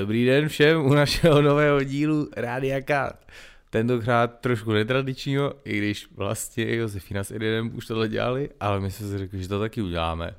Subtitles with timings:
[0.00, 3.26] Dobrý den všem u našeho nového dílu Rádia Kat.
[3.70, 9.06] Tentokrát trošku netradičního, i když vlastně Josefina s Edinem už tohle dělali, ale my jsme
[9.06, 10.34] si řekli, že to taky uděláme.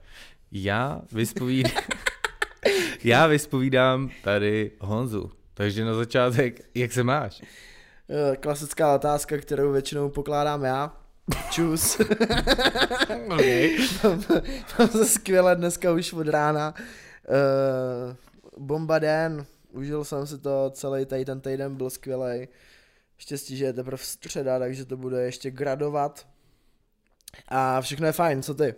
[0.52, 1.72] Já vyspovídám,
[3.04, 5.32] já vyspovídám tady Honzu.
[5.54, 7.42] Takže na začátek, jak se máš?
[8.10, 10.98] Eh, Klasická otázka, kterou většinou pokládám já.
[11.50, 12.00] Čus.
[13.34, 13.78] okay.
[14.04, 14.24] mám,
[14.80, 16.74] mám se skvěle dneska už od rána.
[17.30, 18.16] Uh,
[18.66, 22.48] bomba den, užil jsem si to, celý tady ten týden byl skvělý.
[23.18, 26.28] Štěstí, že je teprve středa, takže to bude ještě gradovat.
[27.48, 28.76] A všechno je fajn, co ty?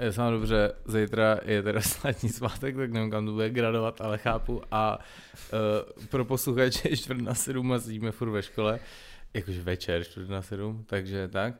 [0.00, 4.18] Je sám dobře, zítra je teda státní svátek, tak nevím, kam to bude gradovat, ale
[4.18, 4.62] chápu.
[4.70, 4.98] A
[5.98, 8.80] uh, pro posluchače je čtvrt na sedm a sedíme furt ve škole,
[9.34, 11.54] jakože večer čtvrt na sedm, takže tak.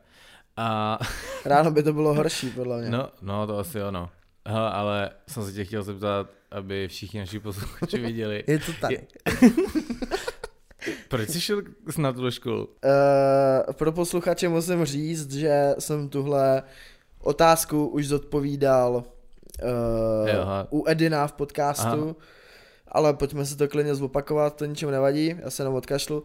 [0.56, 0.98] A...
[1.44, 2.90] Ráno by to bylo horší, podle mě.
[2.90, 4.10] No, no to asi ono.
[4.46, 8.44] Hele, ale jsem se tě chtěl zeptat, aby všichni naši posluchači viděli.
[8.46, 8.90] Je to tak.
[8.90, 9.06] Je...
[11.08, 11.62] Proč jsi šel
[11.98, 12.64] na tuhle školu?
[12.66, 16.62] Uh, pro posluchače musím říct, že jsem tuhle
[17.22, 19.04] otázku už zodpovídal
[20.72, 22.14] uh, u Edina v podcastu, Aha.
[22.88, 26.24] ale pojďme si to klidně zopakovat, to ničemu nevadí, já se jenom odkašlu.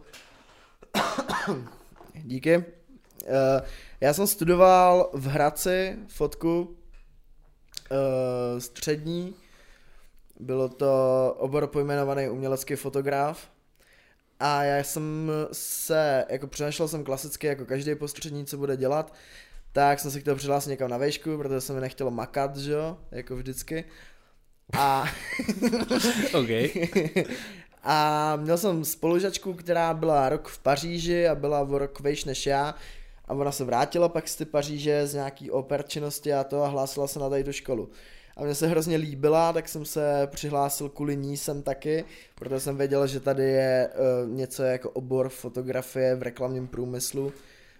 [2.14, 2.56] Díky.
[2.56, 2.64] Uh,
[4.00, 9.34] já jsem studoval v Hradci fotku uh, střední,
[10.40, 13.48] bylo to obor pojmenovaný umělecký fotograf
[14.40, 19.14] a já jsem se, jako přemýšlel jsem klasicky, jako každý postřední, co bude dělat,
[19.76, 22.96] tak jsem se chtěl přihlásit někam na vejšku, protože se mi nechtělo makat, že jo,
[23.10, 23.84] jako vždycky.
[24.78, 25.04] A...
[26.34, 26.48] OK.
[27.82, 32.46] a měl jsem spolužačku, která byla rok v Paříži a byla o rok vejš než
[32.46, 32.74] já.
[33.24, 36.68] A ona se vrátila pak z ty Paříže z nějaký oper činnosti a to a
[36.68, 37.90] hlásila se na tady do školu.
[38.36, 42.76] A mně se hrozně líbila, tak jsem se přihlásil kvůli ní sem taky, protože jsem
[42.76, 43.90] věděl, že tady je
[44.24, 47.32] uh, něco jako obor fotografie v reklamním průmyslu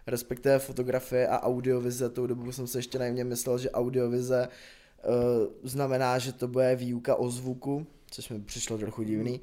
[0.07, 2.11] respektive fotografie a audiovize.
[2.11, 7.15] Tou dobu jsem se ještě najmě myslel, že audiovize uh, znamená, že to bude výuka
[7.15, 9.41] o zvuku, což mi přišlo trochu divný.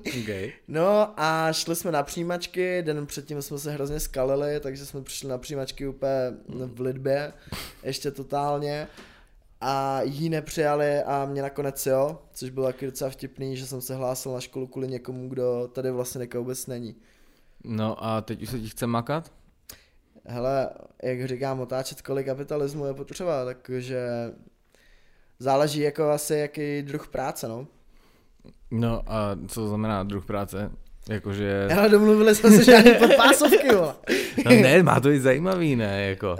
[0.22, 0.52] okay.
[0.68, 5.28] No a šli jsme na přijímačky, den předtím jsme se hrozně skalili, takže jsme přišli
[5.28, 7.32] na přijímačky úplně v lidbě,
[7.82, 8.88] ještě totálně.
[9.60, 13.94] A jí nepřijali a mě nakonec jo, což bylo taky docela vtipný, že jsem se
[13.94, 16.96] hlásil na školu kvůli někomu, kdo tady vlastně vůbec není.
[17.64, 19.32] No a teď už se ti chce makat?
[20.26, 20.70] Hele,
[21.02, 24.08] jak říkám, otáčet kolik kapitalismu je potřeba, takže
[25.38, 27.66] záleží jako asi jaký druh práce, no.
[28.70, 30.70] No a co znamená druh práce?
[31.10, 31.68] Jakože...
[31.78, 33.94] Ale domluvili jsme se žádný podpásovky, vole.
[34.44, 36.32] No ne, má to i zajímavý, ne, jako.
[36.32, 36.38] Uh...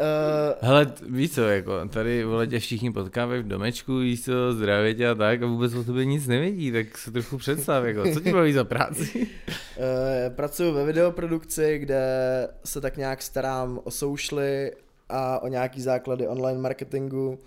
[0.61, 5.09] Hele, víš co, jako, tady vole tě všichni potkávají v domečku, víš co, zdravě tě
[5.09, 8.33] a tak a vůbec o tobě nic nevědí, tak se trochu představ, jako, co ti
[8.33, 9.27] baví za práci?
[9.81, 12.03] Uh, pracuji ve videoprodukci, kde
[12.65, 14.73] se tak nějak starám o soušly
[15.09, 17.39] a o nějaký základy online marketingu.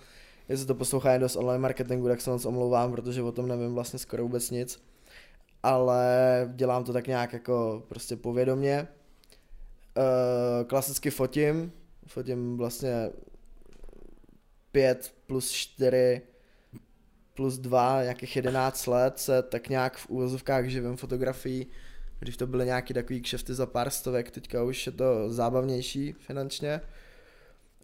[0.50, 3.74] Jestli to poslouchá jen dost online marketingu, tak se moc omlouvám, protože o tom nevím
[3.74, 4.80] vlastně skoro vůbec nic
[5.64, 6.06] ale
[6.56, 8.88] dělám to tak nějak jako prostě povědomě.
[9.98, 11.72] Uh, klasicky fotím,
[12.08, 13.10] fotím vlastně
[14.72, 16.22] 5 plus 4
[17.34, 21.68] plus 2, nějakých 11 let se tak nějak v úvozovkách živím fotografií,
[22.20, 26.82] když to byly nějaký takový kšefty za pár stovek, teďka už je to zábavnější finančně.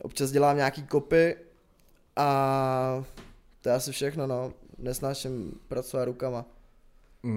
[0.01, 1.35] Občas dělám nějaký kopy
[2.15, 3.03] a
[3.61, 4.53] to je asi všechno, no.
[4.77, 6.45] Nesnáším pracovat rukama.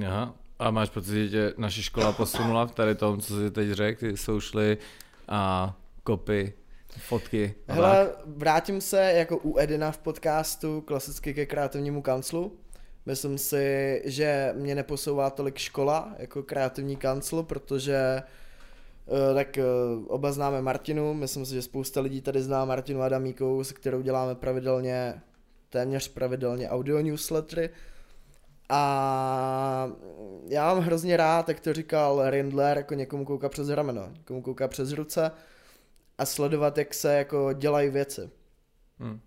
[0.06, 0.34] Aha.
[0.58, 4.16] A máš pocit, že naše škola posunula v tady tom, co jsi teď řekl, ty
[4.16, 4.78] soušly
[5.28, 6.52] a kopy,
[6.98, 7.54] fotky.
[7.68, 8.26] A Hele, tak.
[8.26, 12.56] vrátím se jako u Edina v podcastu klasicky ke kreativnímu kanclu.
[13.06, 19.64] Myslím si, že mě neposouvá tolik škola jako kreativní kancel, protože eh, tak eh,
[20.06, 24.34] oba známe Martinu, myslím si, že spousta lidí tady zná Martinu Adamíkou, se kterou děláme
[24.34, 25.22] pravidelně,
[25.70, 27.70] téměř pravidelně audio newslettery,
[28.68, 29.92] a
[30.48, 34.68] já mám hrozně rád, jak to říkal Rindler, jako někomu kouká přes rameno, někomu kouká
[34.68, 35.30] přes ruce
[36.18, 38.30] a sledovat, jak se jako dělají věci.
[38.98, 39.20] Hmm.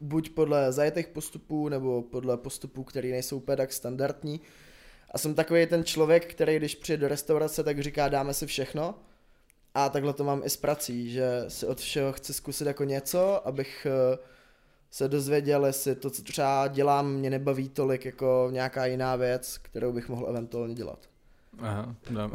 [0.00, 4.40] Buď podle zajetých postupů, nebo podle postupů, které nejsou úplně tak standardní.
[5.10, 8.94] A jsem takový ten člověk, který když přijde do restaurace, tak říká dáme si všechno.
[9.74, 13.48] A takhle to mám i s prací, že si od všeho chci zkusit jako něco,
[13.48, 14.18] abych uh,
[14.90, 19.92] se dozvěděl, jestli to, co třeba dělám, mě nebaví tolik jako nějaká jiná věc, kterou
[19.92, 20.98] bych mohl eventuálně dělat.
[21.58, 22.32] Aha, dám.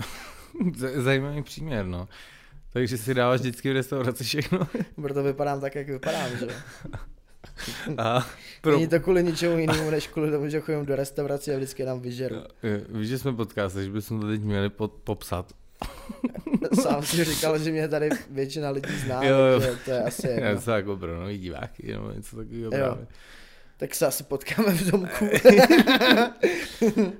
[0.75, 2.07] Z- Zajímavý příměr, no.
[2.73, 4.59] Takže si dáváš vždycky v restauraci všechno.
[5.01, 6.51] Proto vypadám tak, jak vypadám, že jo.
[7.97, 8.27] A
[8.61, 8.71] pro...
[8.71, 11.99] Není to kvůli ničemu jinému, než kvůli tomu, že chodím do restaurace a vždycky nám
[12.01, 12.35] vyžeru.
[12.63, 15.53] Je, Víš, že jsme podcast, takže bychom to teď měli pod, popsat.
[16.81, 19.61] Sám si říkal, že mě tady většina lidí zná, Jo, jo.
[19.85, 20.61] to je asi Já jedno.
[20.61, 23.07] jsem jako pro nový diváky, nebo něco takového právě.
[23.77, 25.25] Tak se asi potkáme v domku.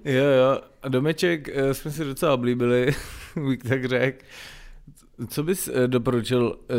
[0.06, 0.62] Jo, jo.
[0.81, 2.95] A domeček eh, jsme si docela oblíbili,
[3.48, 4.25] bych tak řekl.
[5.27, 6.75] Co bys eh, doporučil eh,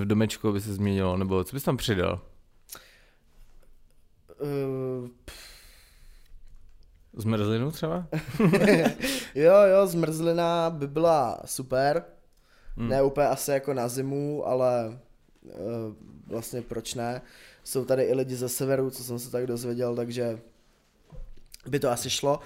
[0.00, 2.20] v domečku, aby se změnilo, nebo co bys tam přidal?
[4.40, 5.08] Uh,
[7.18, 8.06] Zmrzlinu třeba?
[9.34, 12.04] jo, jo, zmrzlina by byla super.
[12.76, 12.88] Hmm.
[12.88, 14.98] Ne úplně asi jako na zimu, ale
[15.42, 15.52] uh,
[16.26, 17.22] vlastně proč ne.
[17.64, 20.38] Jsou tady i lidi ze severu, co jsem se tak dozvěděl, takže
[21.68, 22.40] by to asi šlo.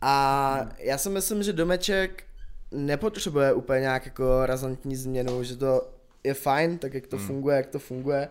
[0.00, 2.24] A já si myslím, že domeček
[2.70, 5.90] nepotřebuje úplně nějak jako razantní změnu, že to
[6.24, 7.26] je fajn, tak jak to Hmm.
[7.26, 8.28] funguje, jak to funguje.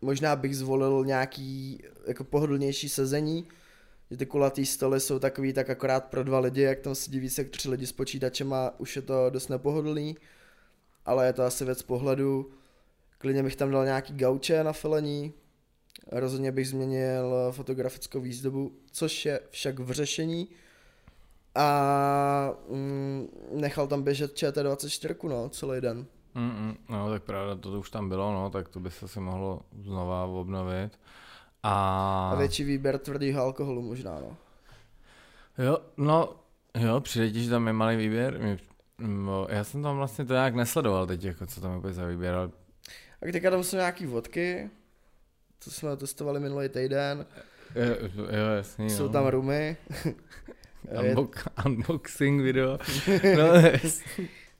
[0.00, 3.46] Možná bych zvolil nějaký jako pohodlnější sezení,
[4.10, 7.42] že ty kulatý stoly jsou takový tak akorát pro dva lidi, jak tam sedí více
[7.42, 10.16] jak tři lidi s počítačem a už je to dost nepohodlný,
[11.04, 12.50] ale je to asi věc pohledu.
[13.18, 15.32] Klidně bych tam dal nějaký gauče na filení,
[16.12, 20.48] rozhodně bych změnil fotografickou výzdobu, což je však v řešení.
[21.54, 26.06] A mm, nechal tam běžet ČT24, no, celý den.
[26.36, 29.60] Mm-mm, no, tak pravda, to už tam bylo, no, tak to by se asi mohlo
[29.82, 30.98] znova obnovit.
[31.66, 32.30] A...
[32.32, 34.36] A větší výběr tvrdého alkoholu možná, no.
[35.64, 36.32] Jo, no,
[36.78, 38.38] jo, přijde ti, že tam je malý výběr.
[38.38, 38.58] Mě-
[38.98, 42.06] no, Já jsem tam vlastně to nějak nesledoval teď, jako co tam je úplně za
[42.06, 42.50] výběr, ale
[43.22, 44.70] A teďka tam jsou nějaký vodky,
[45.60, 47.26] co jsme testovali minulý týden.
[47.74, 49.08] jo, jo jasný, Jsou no.
[49.08, 49.76] tam rumy.
[51.08, 52.78] Unbox, unboxing video.
[53.38, 53.54] No,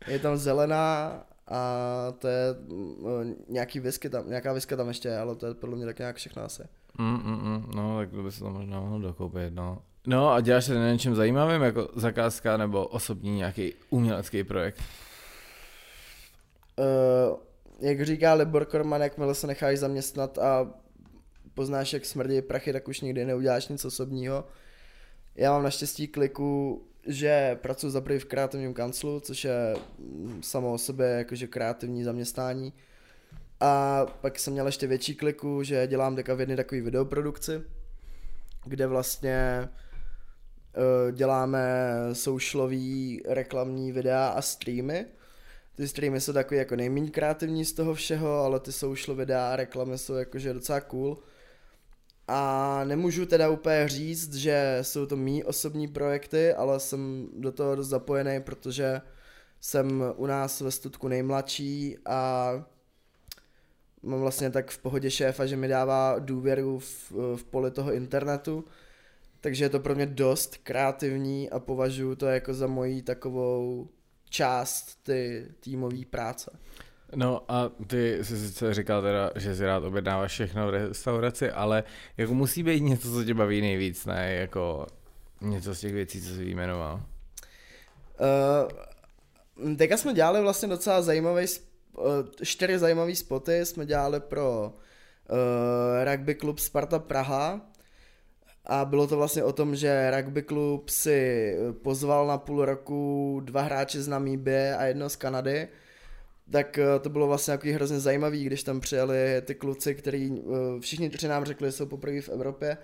[0.07, 1.61] je tam zelená a
[2.19, 5.77] to je mm, nějaký whisky tam, nějaká whisky tam ještě je, ale to je podle
[5.77, 6.63] mě tak nějak všechno asi.
[6.99, 9.83] Mm, mm, mm, no, tak to by se to možná mohlo dokoupit, no.
[10.07, 14.81] No a děláš se na něčem zajímavým, jako zakázka nebo osobní nějaký umělecký projekt?
[16.79, 17.37] Uh,
[17.81, 20.71] jak říká Libor Korman, jakmile se necháš zaměstnat a
[21.55, 24.45] poznáš, jak smrdí prachy, tak už nikdy neuděláš nic osobního.
[25.35, 30.73] Já mám naštěstí kliku, že pracuji za prvý v kreativním kanclu, což je mm, samo
[30.73, 32.73] o sobě jakože kreativní zaměstnání.
[33.61, 37.63] A pak jsem měl ještě větší kliku, že dělám teďka v jedné takové videoprodukci,
[38.65, 45.07] kde vlastně eh, děláme socialový reklamní videa a streamy.
[45.75, 49.57] Ty streamy jsou takový jako nejméně kreativní z toho všeho, ale ty social videa a
[49.57, 51.19] reklamy jsou jakože docela cool.
[52.29, 57.77] A nemůžu teda úplně říct, že jsou to mý osobní projekty, ale jsem do toho
[57.77, 59.01] dost zapojený, protože
[59.61, 62.51] jsem u nás ve Studku nejmladší a
[64.05, 68.65] mám vlastně tak v pohodě šéfa, že mi dává důvěru v, v poli toho internetu.
[69.41, 73.89] Takže je to pro mě dost kreativní a považuji to jako za moji takovou
[74.31, 76.59] část ty týmové práce.
[77.15, 81.85] No a ty jsi sice říkal teda, že si rád objednáváš všechno v restauraci, ale
[82.17, 84.35] jako musí být něco, co tě baví nejvíc, ne?
[84.35, 84.87] Jako
[85.41, 87.03] něco z těch věcí, co jsi vyjmenoval.
[89.61, 91.47] Uh, teďka jsme dělali vlastně docela zajímavý,
[92.43, 94.73] čtyři zajímavé spoty jsme dělali pro
[95.31, 97.61] uh, rugby klub Sparta Praha.
[98.67, 103.63] A bylo to vlastně o tom, že rugby klub si pozval na půl roku dva
[103.63, 105.69] hráče z Namíbie a jedno z Kanady,
[106.51, 110.81] tak eh, to bylo vlastně takový hrozně zajímavý, když tam přijeli ty kluci, který eh,
[110.81, 112.77] všichni tři nám řekli, že jsou poprvé v Evropě,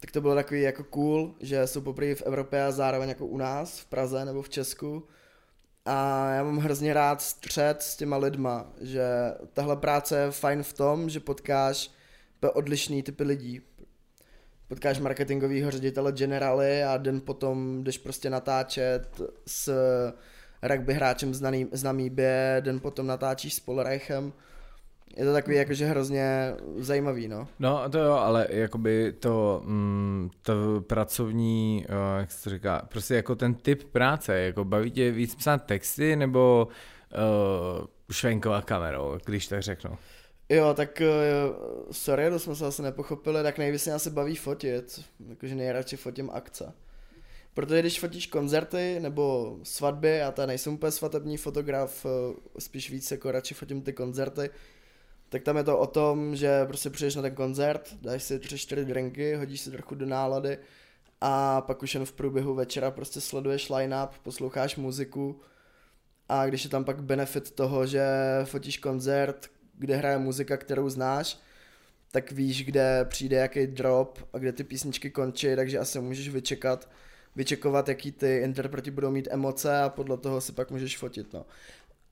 [0.00, 3.36] tak to bylo takový jako cool, že jsou poprvé v Evropě a zároveň jako u
[3.36, 5.06] nás v Praze nebo v Česku.
[5.84, 9.04] A já mám hrozně rád střed s těma lidma, že
[9.52, 11.90] tahle práce je fajn v tom, že potkáš
[12.52, 13.60] odlišný typy lidí.
[14.68, 19.72] Potkáš marketingového ředitele generály a den potom jdeš prostě natáčet s
[20.62, 21.34] rugby hráčem
[21.72, 24.32] z, Namíbie, den potom natáčíš s Polreichem.
[25.16, 27.48] Je to takový jakože hrozně zajímavý, no.
[27.58, 30.54] No to jo, ale jakoby to, mm, to
[30.86, 35.34] pracovní, eh, jak se to říká, prostě jako ten typ práce, jako baví tě víc
[35.34, 39.98] psát texty nebo uh, švenkovat kamerou, když tak řeknu.
[40.48, 41.56] Jo, tak uh,
[41.90, 46.30] sorry, to jsme se asi nepochopili, tak nejvíc mě asi baví fotit, jakože nejradši fotím
[46.32, 46.72] akce.
[47.54, 53.10] Protože když fotíš koncerty nebo svatby, já tady nejsem úplně svatební fotograf, eh, spíš víc
[53.10, 54.50] jako radši fotím ty koncerty,
[55.34, 58.58] tak tam je to o tom, že prostě přijdeš na ten koncert, dáš si tři,
[58.58, 60.58] čtyři drinky, hodíš si trochu do nálady
[61.20, 65.40] a pak už jen v průběhu večera prostě sleduješ line-up, posloucháš muziku
[66.28, 68.06] a když je tam pak benefit toho, že
[68.44, 71.38] fotíš koncert, kde hraje muzika, kterou znáš,
[72.10, 76.90] tak víš, kde přijde jaký drop a kde ty písničky končí, takže asi můžeš vyčekat,
[77.36, 81.46] vyčekovat, jaký ty interpreti budou mít emoce a podle toho si pak můžeš fotit, no.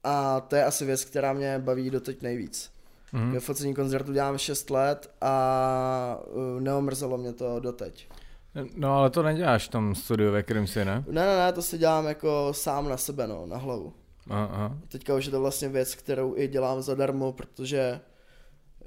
[0.05, 2.82] A to je asi věc, která mě baví doteď nejvíc.
[3.13, 3.41] Mm.
[3.41, 8.09] Focení koncertu dělám 6 let a uh, neomrzelo mě to doteď.
[8.77, 11.05] No ale to neděláš v tom studiu, ve kterém jsi, ne?
[11.11, 13.93] Ne, ne, ne, to si dělám jako sám na sebe, no, na hlavu.
[14.31, 14.79] Aha.
[14.89, 18.01] Teďka už je to vlastně věc, kterou i dělám zadarmo, protože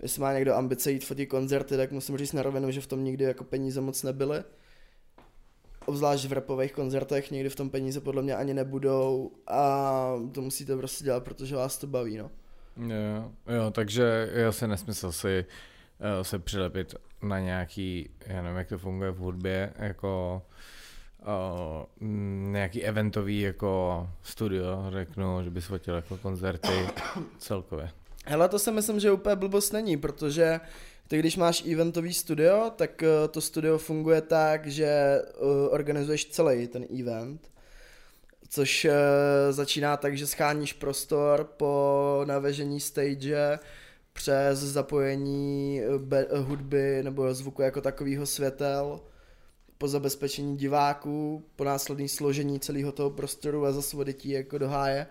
[0.02, 3.04] jestli má někdo ambice jít fotit koncerty, tak musím říct na rovinu, že v tom
[3.04, 4.44] nikdy jako peníze moc nebyly.
[5.86, 10.78] Obzvlášť v repových koncertech nikdy v tom peníze podle mě ani nebudou a to musíte
[10.78, 12.32] prostě dělat, protože vás to baví, no.
[12.78, 15.46] Jo, jo takže je asi nesmysl si
[16.00, 20.42] uh, se přilepit na nějaký, já nevím, jak to funguje v hudbě, jako
[21.22, 22.08] uh,
[22.52, 26.88] nějaký eventový jako studio, řeknu, že bys fotil jako koncerty
[27.38, 27.90] celkově.
[28.26, 30.60] Hele, to si myslím, že úplně blbost není, protože
[31.08, 35.22] ty když máš eventový studio, tak uh, to studio funguje tak, že
[35.70, 37.55] organizuješ celý ten event,
[38.56, 38.92] což uh,
[39.52, 43.60] začíná tak, že scháníš prostor po navežení stage,
[44.14, 49.00] přes zapojení be- hudby nebo zvuku jako takového světel,
[49.78, 55.08] po zabezpečení diváků, po následné složení celého toho prostoru a zase jako do háje.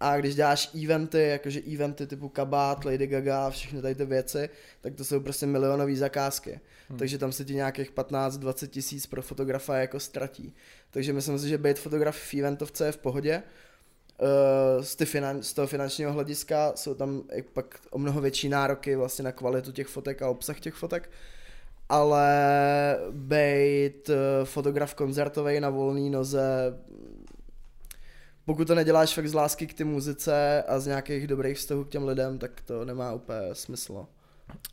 [0.00, 4.48] A když děláš eventy, jakože eventy typu Kabát, Lady Gaga, všechny tady ty věci,
[4.80, 6.60] tak to jsou prostě milionové zakázky.
[6.88, 6.98] Hmm.
[6.98, 10.54] Takže tam se ti nějakých 15-20 tisíc pro fotografa jako ztratí.
[10.90, 13.42] Takže myslím si, že být fotograf v eventovce je v pohodě.
[14.76, 19.22] Uh, z, finan- z toho finančního hlediska jsou tam pak o mnoho větší nároky vlastně
[19.22, 21.10] na kvalitu těch fotek a obsah těch fotek
[21.88, 26.78] ale být eh, fotograf koncertový na volné noze,
[28.48, 31.88] pokud to neděláš fakt z lásky k ty muzice a z nějakých dobrých vztahů k
[31.88, 34.06] těm lidem, tak to nemá úplně smysl.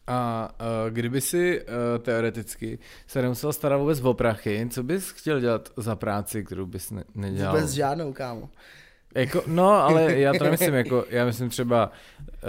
[0.07, 5.39] A uh, kdyby si uh, teoreticky se nemusel starat vůbec o prachy, co bys chtěl
[5.39, 7.55] dělat za práci, kterou bys ne- nedělal?
[7.55, 8.49] Vůbec žádnou, kámo.
[9.15, 11.91] Jako, no, ale já to nemyslím jako, já myslím třeba,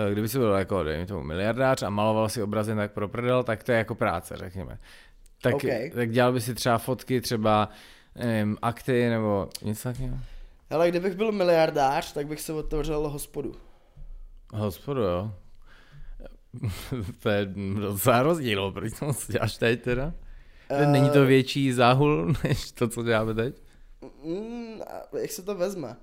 [0.08, 3.42] eh, kdyby si byl jako, dejme tomu, miliardář a maloval si obrazy tak pro prdel,
[3.42, 4.78] tak to je jako práce, řekněme.
[5.42, 5.90] Tak, okay.
[5.90, 7.68] tak dělal by si třeba fotky, třeba,
[8.14, 10.18] nevím, akty nebo něco takového?
[10.70, 13.54] Ale kdybych byl miliardář, tak bych se otevřel hospodu.
[14.54, 15.34] Hospodu, jo.
[17.22, 17.46] to je
[17.80, 20.12] docela rozdíl, proč to děláš teď teda?
[20.70, 23.62] Uh, Není to větší záhul, než to, co děláme teď?
[24.24, 24.80] Mm,
[25.20, 25.96] jak se to vezme?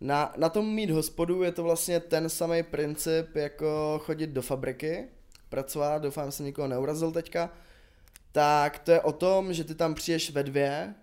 [0.00, 5.04] Na, na tom mít hospodu je to vlastně ten samý princip, jako chodit do fabriky,
[5.48, 7.50] pracovat, doufám, že jsem nikoho neurazil teďka,
[8.32, 10.94] tak to je o tom, že ty tam přijdeš ve dvě,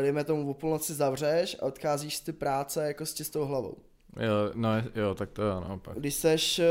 [0.00, 3.76] dejme tomu o půlnoci zavřeš a odcházíš z ty práce jako s čistou hlavou.
[4.20, 5.98] Jo, no, jo, tak to je naopak.
[5.98, 6.64] Když seš, uh,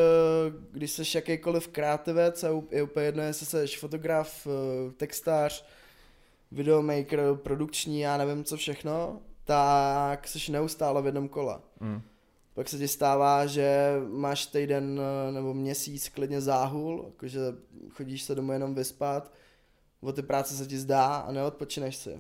[0.71, 5.65] když seš jakýkoliv kreativec a je úplně jedno, jestli seš fotograf, uh, textář,
[6.51, 11.59] videomaker, produkční, já nevím co všechno, tak jsi neustále v jednom kole.
[11.79, 12.01] Mm.
[12.53, 17.39] Pak se ti stává, že máš týden eh, nebo měsíc klidně záhul, jakože
[17.89, 19.31] chodíš se domů jenom vyspat,
[20.01, 22.19] o ty práce se ti zdá a neodpočineš si.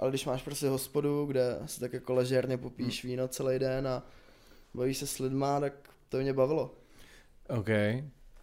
[0.00, 3.10] Ale když máš prostě hospodu, kde si tak jako ležérně popíš mm.
[3.10, 4.02] víno celý den a
[4.74, 5.72] bavíš se s lidma, tak
[6.08, 6.74] to mě bavilo.
[7.48, 7.68] OK.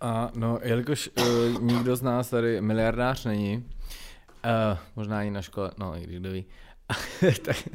[0.01, 5.71] A no, jelikož uh, nikdo z nás tady miliardář není, uh, možná i na škole,
[5.77, 6.45] no i kdo ví,
[7.45, 7.69] tak,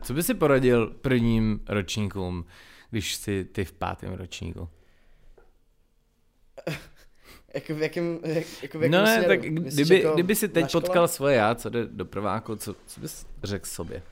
[0.00, 2.44] co by si poradil prvním ročníkům,
[2.90, 4.68] když jsi ty v pátém ročníku?
[7.58, 9.28] jako v jakém, jak, jako v jakém No ne, směru?
[9.28, 13.00] tak kdyby, jako kdyby si teď potkal svoje já, co jde do prváku, co, co
[13.00, 14.02] bys řekl sobě?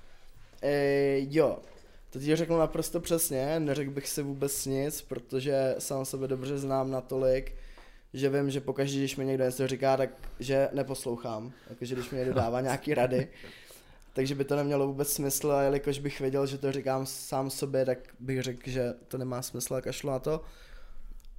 [0.62, 1.58] E, jo,
[2.10, 6.90] to ti řeknu naprosto přesně, neřekl bych si vůbec nic, protože sám sebe dobře znám
[6.90, 7.52] natolik,
[8.14, 10.10] že vím, že pokaždé, když mi někdo něco říká, tak
[10.40, 11.52] že neposlouchám.
[11.70, 13.28] Jakože když mi někdo dává nějaký rady,
[14.12, 17.84] takže by to nemělo vůbec smysl a jelikož bych věděl, že to říkám sám sobě,
[17.84, 20.40] tak bych řekl, že to nemá smysl a kašlu na to.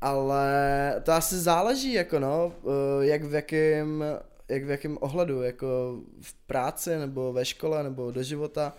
[0.01, 4.03] Ale to asi záleží, jako no, eh, jak v jakém,
[4.49, 8.73] jak v jakém ohledu, jako v práci, nebo ve škole, nebo do života.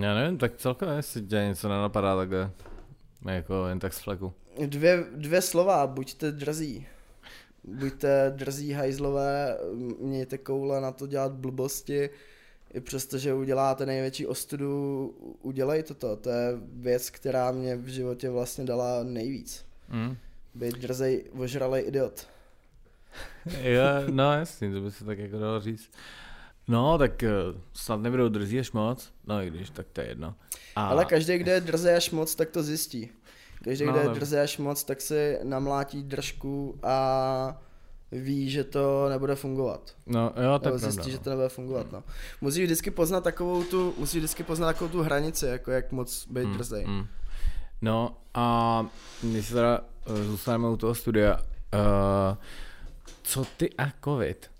[0.00, 2.50] Já nevím, tak celkově, jestli tě něco nenapadá takhle,
[3.30, 4.32] jako jen tak z fleku.
[4.66, 6.86] Dvě, dvě slova, buďte drzí
[7.64, 9.58] buďte drzí hajzlové,
[10.00, 12.10] mějte koule na to dělat blbosti,
[12.74, 15.08] i přesto, že uděláte největší ostudu,
[15.42, 16.16] udělejte to.
[16.16, 19.64] To je věc, která mě v životě vlastně dala nejvíc.
[19.88, 20.16] Mm.
[20.54, 22.26] Být drzej, ožralej idiot.
[23.62, 25.90] jo, no jasně, to by se tak jako dalo říct.
[26.68, 27.30] No, tak eh,
[27.74, 30.34] snad nebudou drzí až moc, no i když, tak to je jedno.
[30.76, 30.86] A...
[30.86, 33.10] Ale každý, kde je drze až moc, tak to zjistí.
[33.64, 34.14] Každý, No, kde je no.
[34.14, 37.60] drze až moc, tak si namlátí držku a
[38.12, 39.94] ví, že to nebude fungovat.
[40.06, 40.78] No, jo, to je Nebo pravda.
[40.78, 41.22] zjistí, že no.
[41.22, 42.02] to nebude fungovat, no.
[42.40, 46.44] Musíš vždycky poznat takovou tu, musíš vždycky poznat takovou tu hranici, jako jak moc být
[46.44, 46.84] Mm, drzej.
[46.86, 47.06] mm.
[47.82, 48.86] No a
[49.22, 52.36] když se teda zůstaneme u toho studia, uh,
[53.22, 54.50] co ty a covid?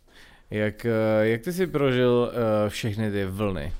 [0.50, 3.72] Jak, eh, jak ty jsi prožil uh, všechny ty vlny?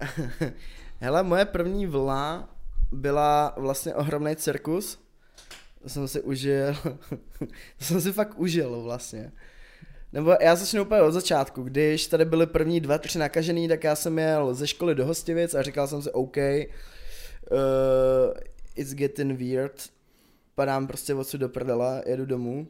[1.00, 2.48] Hele, moje první vlna
[2.92, 4.98] byla vlastně ohromný cirkus.
[5.82, 6.74] To jsem si užil.
[7.78, 9.32] to jsem si fakt užil vlastně.
[10.12, 11.62] Nebo já začnu úplně od začátku.
[11.62, 15.54] Když tady byly první dva, tři nakažený, tak já jsem jel ze školy do Hostivic
[15.54, 16.44] a říkal jsem si OK, uh,
[18.76, 19.90] it's getting weird.
[20.54, 22.66] Padám prostě odsud do prdele, jedu domů.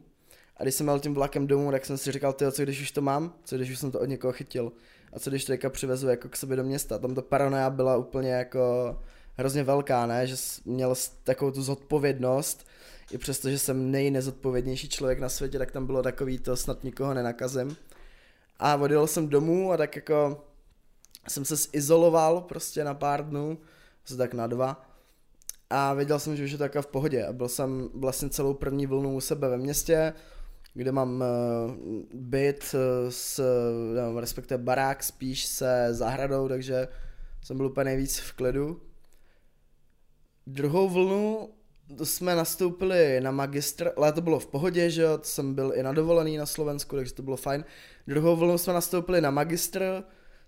[0.57, 2.91] A když jsem jel tím vlakem domů, tak jsem si říkal, tyjo, co když už
[2.91, 3.33] to mám?
[3.43, 4.71] Co když už jsem to od někoho chytil?
[5.13, 6.97] A co když to teďka přivezu jako k sobě do města?
[6.97, 8.95] Tam ta paranoja byla úplně jako
[9.33, 10.27] hrozně velká, ne?
[10.27, 10.35] Že
[10.65, 12.67] měl takovou tu zodpovědnost,
[13.11, 17.13] i přesto, že jsem nejnezodpovědnější člověk na světě, tak tam bylo takový to snad nikoho
[17.13, 17.77] nenakazím.
[18.59, 20.43] A odjel jsem domů a tak jako
[21.27, 23.57] jsem se izoloval prostě na pár dnů,
[24.05, 24.90] asi tak na dva.
[25.71, 27.25] A věděl jsem, že už je to v pohodě.
[27.25, 30.13] A byl jsem vlastně celou první vlnu u sebe ve městě,
[30.73, 31.75] kde mám uh,
[32.13, 33.43] byt uh, s,
[33.95, 36.87] no, respektive barák spíš se zahradou, takže
[37.43, 38.81] jsem byl úplně nejvíc v klidu.
[40.47, 41.49] Druhou vlnu
[42.03, 45.93] jsme nastoupili na magistr, ale to bylo v pohodě, že jo, jsem byl i na
[45.93, 47.65] dovolený na Slovensku, takže to bylo fajn.
[48.07, 50.03] Druhou vlnu jsme nastoupili na magistr,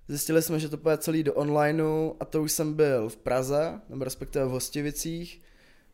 [0.08, 3.82] zjistili jsme, že to půjde celý do onlineu a to už jsem byl v Praze,
[3.90, 5.42] nebo respektive v Hostivicích,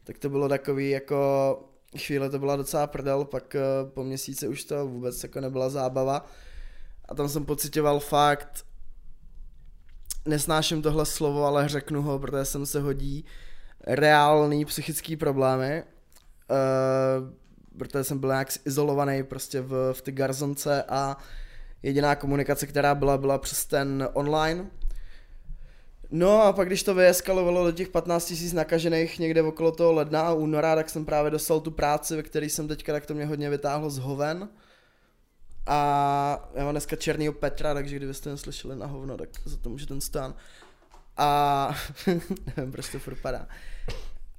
[0.04, 1.60] tak to bylo takový jako,
[1.98, 3.62] chvíle to byla docela prdel, pak eh,
[3.94, 6.26] po měsíci už to vůbec jako nebyla zábava.
[7.06, 8.66] A tam jsem pocitoval fakt,
[10.26, 13.26] nesnáším tohle slovo, ale řeknu ho, protože jsem se hodí,
[13.88, 21.18] reálný psychický problémy, uh, protože jsem byl nějak izolovaný prostě v, v ty garzonce a
[21.84, 24.70] jediná komunikace, která byla, byla přes ten online.
[26.12, 30.22] No a pak když to vyeskalovalo do těch 15 tisíc nakažených někde okolo toho ledna
[30.22, 33.26] a února, tak jsem právě dostal tu práci, ve které jsem teďka, tak to mě
[33.26, 34.50] hodně vytáhlo z hoven.
[35.66, 39.88] A já mám dneska černýho Petra, takže kdybyste neslyšeli na hovno, tak za to může
[39.88, 40.36] ten stán.
[41.18, 41.76] A
[42.58, 43.48] nevím, proč to furt padá.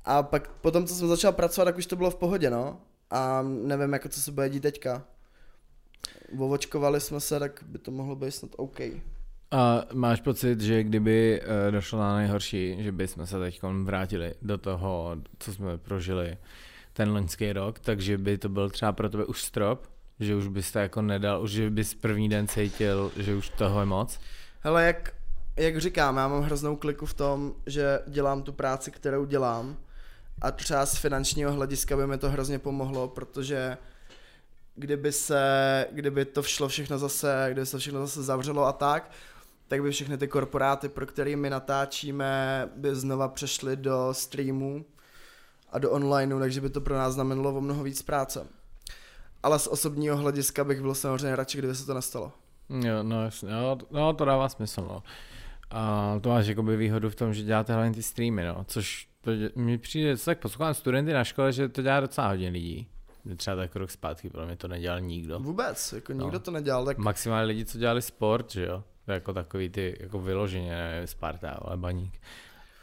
[0.05, 2.81] A pak potom, co jsem začal pracovat, tak už to bylo v pohodě, no.
[3.11, 5.05] A nevím, jako co se bude dít teďka.
[6.35, 8.81] Vovočkovali jsme se, tak by to mohlo být snad OK.
[9.51, 14.59] A máš pocit, že kdyby eh, došlo na nejhorší, že bychom se teď vrátili do
[14.59, 16.37] toho, co jsme prožili
[16.93, 19.87] ten loňský rok, takže by to byl třeba pro tebe už strop,
[20.21, 23.81] že už bys to jako nedal, už že bys první den cítil, že už toho
[23.81, 24.21] je moc?
[24.61, 25.15] Hele, jak,
[25.57, 29.77] jak říkám, já mám hroznou kliku v tom, že dělám tu práci, kterou dělám
[30.43, 33.77] a třeba z finančního hlediska by mi to hrozně pomohlo, protože
[34.75, 39.11] kdyby se, kdyby to šlo všechno zase, kdyby se všechno zase zavřelo a tak,
[39.69, 44.85] tak by všechny ty korporáty, pro které my natáčíme, by znova přešly do streamu
[45.73, 48.47] a do onlineu, takže by to pro nás znamenalo o mnoho víc práce.
[49.43, 52.33] Ale z osobního hlediska bych byl samozřejmě radši, kdyby se to nestalo.
[52.69, 55.03] Jo, no, jasně, no, no to dává smysl, no.
[55.71, 59.31] A to máš jakoby výhodu v tom, že děláte hlavně ty streamy, no, což to
[59.31, 62.89] dě- mi přijde, co tak poslouchám studenty na škole, že to dělá docela hodně lidí.
[63.37, 65.39] Třeba tak rok zpátky, pro mě to nedělal nikdo.
[65.41, 66.25] Vůbec, jako No.
[66.25, 68.85] nikdo to nedělal, tak Maximálně lidi, co dělali sport, že jo?
[69.07, 72.21] Jako takový ty, jako vyloženě, nevím, Sparta, ale baník.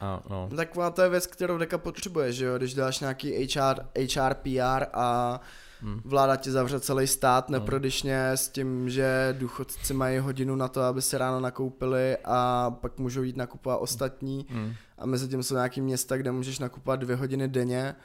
[0.02, 0.50] A, no.
[0.56, 3.76] Tak ona to je věc, kterou deka potřebuje, že jo, když děláš nějaký HR,
[4.16, 5.40] HR PR a
[5.82, 6.02] Hmm.
[6.06, 7.60] vláda ti zavře celý stát No.
[7.60, 12.98] neprodyšně s tím, že důchodci mají hodinu na to, aby se ráno nakoupili a pak
[12.98, 14.74] můžou jít nakupovat ostatní Mm.
[14.98, 17.96] a mezi tím jsou nějaký města, kde můžeš nakupovat dvě hodiny denně,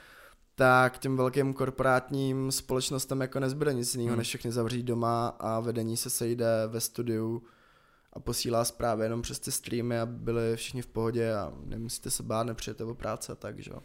[0.54, 4.18] tak těm velkým korporátním společnostem jako nezbyde nic jiného, Hmm.
[4.18, 7.42] než všechny zavřít doma a vedení se sejde ve studiu
[8.12, 12.22] a posílá zprávy jenom přes ty streamy, aby byli všichni v pohodě a nemusíte se
[12.22, 13.78] bát, nepřijete o práce a tak, že jo.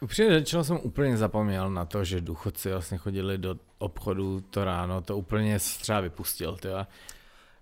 [0.00, 5.00] Upřímně řečeno jsem úplně zapomněl na to, že důchodci vlastně chodili do obchodu to ráno,
[5.00, 6.86] to úplně třeba vypustil, tyjo.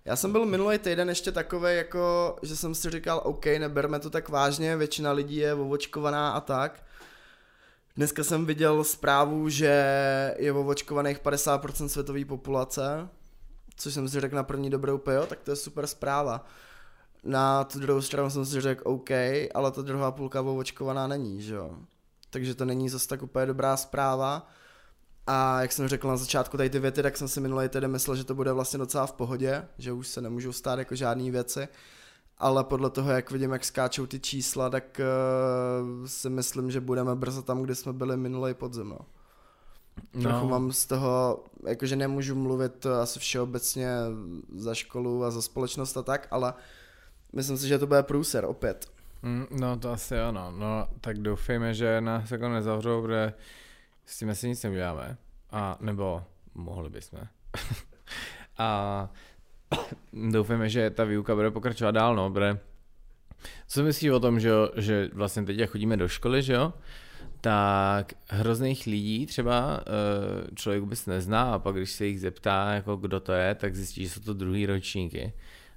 [0.05, 4.09] Já jsem byl minulý týden ještě takový, jako, že jsem si říkal, OK, neberme to
[4.09, 6.83] tak vážně, většina lidí je ovočkovaná a tak.
[7.99, 9.85] Dneska jsem viděl zprávu, že
[10.37, 13.09] je ovočkovaných 50% světové populace,
[13.75, 16.45] což jsem si řekl na první dobrou úplně, jo, tak to je super zpráva.
[17.23, 19.09] Na tu druhou stranu jsem si řekl, OK,
[19.53, 21.75] ale ta druhá půlka ovočkovaná není, že jo.
[22.29, 24.47] Takže to není zase tak úplně dobrá zpráva.
[25.27, 28.15] A jak jsem řekl na začátku tady ty věty, tak jsem si minulý týden myslel,
[28.15, 31.67] že to bude vlastně docela v pohodě, že už se nemůžou stát jako žádné věci.
[32.39, 37.15] Ale podle toho, jak vidím, jak skáčou ty čísla, tak uh, si myslím, že budeme
[37.15, 38.89] brzo tam, kde jsme byli minulý podzim.
[38.89, 38.99] No.
[40.21, 40.49] Trochu No.
[40.49, 43.89] mám z toho, jakože nemůžu mluvit asi všeobecně
[44.55, 46.53] za školu a za společnost a tak, ale
[47.33, 48.87] myslím si, že to bude průser opět.
[49.23, 53.33] Mm, No to asi ano, no tak doufejme, že nás jako nezavřou, protože
[54.05, 55.17] s tím asi nic neuděláme.
[55.51, 56.23] A nebo
[56.55, 57.19] mohli bychom.
[58.57, 59.09] a
[60.31, 62.59] doufejme, že ta výuka bude pokračovat dál, no, protože
[63.67, 66.73] co myslíš o tom, že, jo, že vlastně teď jak chodíme do školy, že jo,
[67.41, 72.95] tak hrozných lidí třeba eh, člověk vůbec nezná a pak když se jich zeptá, jako
[72.95, 75.33] kdo to je, tak zjistí, že jsou to druhý ročníky.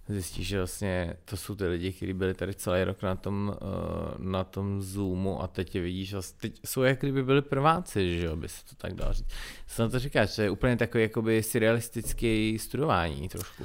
[0.08, 4.14] Zjistí, že vlastně to jsou ty lidi, kteří byli tady celý rok na tom, eh,
[4.18, 8.26] na tom Zoomu a teď je vidíš, vlastně- teď jsou jak kdyby byli prváci, že
[8.26, 9.28] jo, by se to tak dalo říct.
[9.66, 13.64] Co na to říkáš, to je úplně takový jakoby surrealistický studování trošku.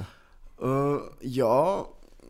[0.62, 1.86] Uh, jo,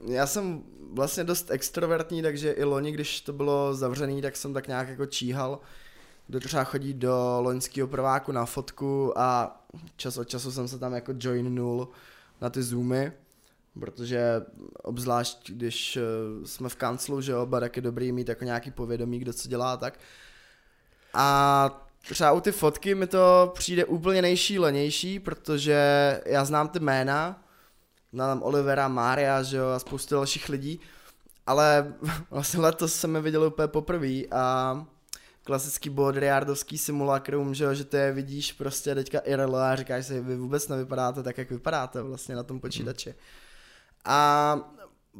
[0.06, 0.62] já jsem
[0.92, 5.06] vlastně dost extrovertní, takže i loni, když to bylo zavřený, tak jsem tak nějak jako
[5.06, 5.60] číhal.
[6.26, 9.60] Kdo třeba chodí do loňského prváku na fotku a
[9.96, 11.88] čas od času jsem se tam jako joinnul
[12.40, 13.12] na ty zoomy,
[13.80, 14.42] protože
[14.82, 16.00] obzvlášť, když eh,
[16.46, 19.76] jsme v kanclu, že jo, bude taky dobrý mít jako nějaký povědomí, kdo co dělá
[19.76, 19.98] tak.
[21.14, 27.47] A třeba u ty fotky mi to přijde úplně nejšílenější, protože já znám ty jména,
[28.12, 30.80] znám Olivera, Mária, že jo, a spoustu dalších lidí,
[31.46, 31.94] ale
[32.30, 34.86] vlastně letos jsem je viděl úplně poprvé a
[35.44, 40.20] klasický Baudrillardovský simulakrum, že jo, že to je vidíš prostě teďka IRL a říkáš si,
[40.20, 43.14] vy vůbec nevypadáte tak, jak vypadáte vlastně na tom počítači.
[44.04, 44.58] A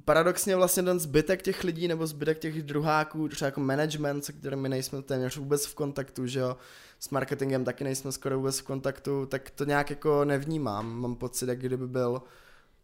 [0.04, 4.68] paradoxně vlastně ten zbytek těch lidí nebo zbytek těch druháků, třeba jako management, se kterými
[4.68, 6.56] nejsme téměř vůbec v kontaktu, že jo,
[7.00, 11.00] s marketingem taky nejsme skoro vůbec v kontaktu, tak to nějak jako nevnímám.
[11.00, 12.22] Mám pocit, jak kdyby byl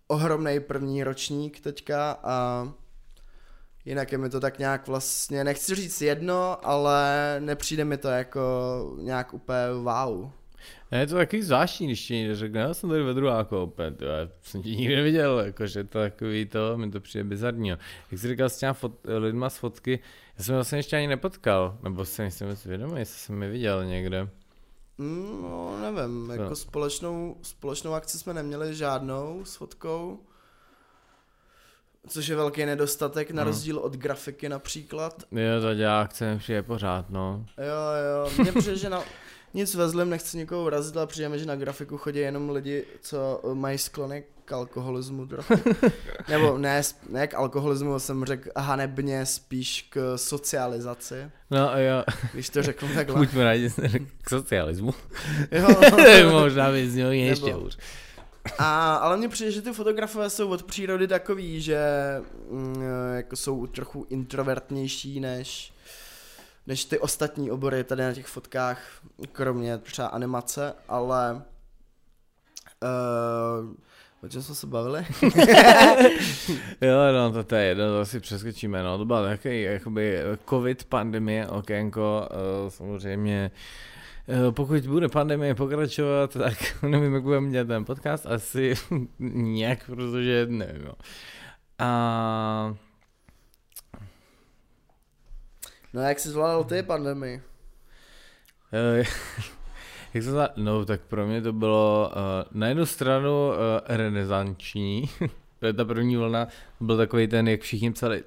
[0.07, 2.69] ohromný první ročník teďka a
[3.85, 8.40] jinak je mi to tak nějak vlastně, nechci říct jedno, ale nepřijde mi to jako
[9.01, 10.31] nějak úplně wow.
[10.93, 14.03] Ne, je to takový zvláštní, když ti někdo řekne, já jsem tady ve druháku opět,
[14.03, 17.69] jo, já jsem ti nikdy neviděl, jakože to takový to, mi to přijde bizarní.
[17.69, 17.77] jo.
[18.11, 20.01] Jak jsi říkal s těma fot, lidma z fotky,
[20.38, 24.29] já jsem vlastně ještě ani nepotkal, nebo si nejsem vědomý, jestli jsem je viděl někde.
[24.98, 26.57] Mm, no, nevím, jako No.
[26.57, 30.18] společnou, společnou akci jsme neměli žádnou s fotkou,
[32.09, 33.50] což je velký nedostatek, na No.
[33.50, 35.22] rozdíl od grafiky například.
[35.33, 37.46] Jo, to dělá akce přijde pořád, no.
[37.59, 37.64] Jo,
[38.24, 39.02] jo, mně přijde, že na,
[39.55, 42.85] nic ve zlém, nechci nikoho urazit, ale přijde mi, že na grafiku chodí jenom lidi,
[43.01, 45.55] co eh, mají sklony k alkoholismu trochu.
[46.29, 51.14] Nebo ne, ne k alkoholismu, jsem řekl hanebně spíš k socializaci,
[51.51, 53.17] No jo, když to řeknu takhle.
[53.17, 53.71] buďme rádi,
[54.23, 54.95] k socialismu.
[55.53, 55.69] Jo,
[56.31, 57.79] Možná by z něho ještě Nebo- hůř.
[58.59, 61.79] A, ale mně přijde, že ty fotografové jsou od přírody takový, že
[62.51, 62.83] mm,
[63.17, 65.73] jako jsou trochu introvertnější než,
[66.66, 68.81] než ty ostatní obory tady na těch fotkách,
[69.33, 71.42] kromě třeba animace, ale
[72.83, 73.74] uh,
[74.24, 75.07] o čem jsme se bavili?
[76.81, 80.85] Jo, no to, to je jedno, to si přeskočíme, no, to byla takový, jakoby, covid,
[80.85, 83.50] pandemie, okénko, eh, samozřejmě,
[84.29, 88.74] eh, pokud bude pandemie pokračovat, tak nevím, jak budeme dělat ten podcast, asi
[89.18, 90.88] nějak, protože nevím.
[91.79, 92.74] A
[95.94, 97.42] No jak jsi zvládal ty pandemii?
[98.72, 99.04] Eh,
[100.14, 100.48] Jak se zna...
[100.57, 103.54] No, tak pro mě to bylo uh, na jednu stranu uh,
[103.87, 105.11] renesanční,
[105.59, 106.48] to je ta první vlna,
[106.80, 108.24] byl takový ten, jak všichni psali,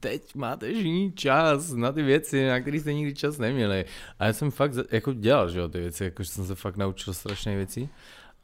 [0.00, 3.84] teď máte všichni čas na ty věci, na které jste nikdy čas neměli.
[4.18, 6.76] A já jsem fakt jako dělal, že jo, ty věci, jako že jsem se fakt
[6.76, 7.88] naučil strašné věci.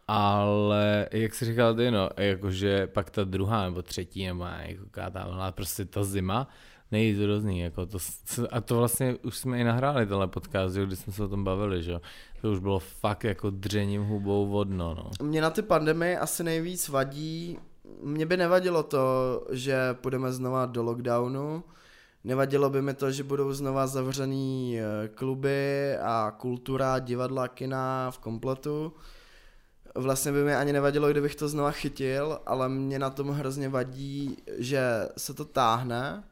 [0.08, 5.26] Ale jak jsi říkal ty, no, jakože pak ta druhá nebo třetí, nebo jako ta
[5.28, 6.48] vlna, prostě ta zima,
[6.92, 7.98] nejde to hrozný, jako to,
[8.50, 11.44] a to vlastně už jsme i nahráli tenhle podcast, jo, kdy jsme se o tom
[11.44, 12.00] bavili, že.
[12.40, 15.26] To už bylo fakt jako dřením hubou vodno, no.
[15.26, 17.58] Mě na ty pandemii asi nejvíc vadí,
[18.02, 19.00] mě by nevadilo to,
[19.50, 21.64] že půjdeme znova do lockdownu,
[22.24, 28.18] nevadilo by mi to, že budou znova zavřený eh, kluby a kultura, divadla, kina v
[28.18, 28.92] kompletu.
[29.94, 34.36] Vlastně by mi ani nevadilo, kdybych to znova chytil, ale mě na tom hrozně vadí,
[34.58, 36.24] že se to táhne,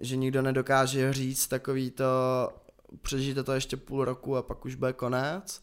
[0.00, 2.04] že nikdo nedokáže říct takový to,
[3.02, 5.62] přežijte to ještě půl roku a pak už bude konec.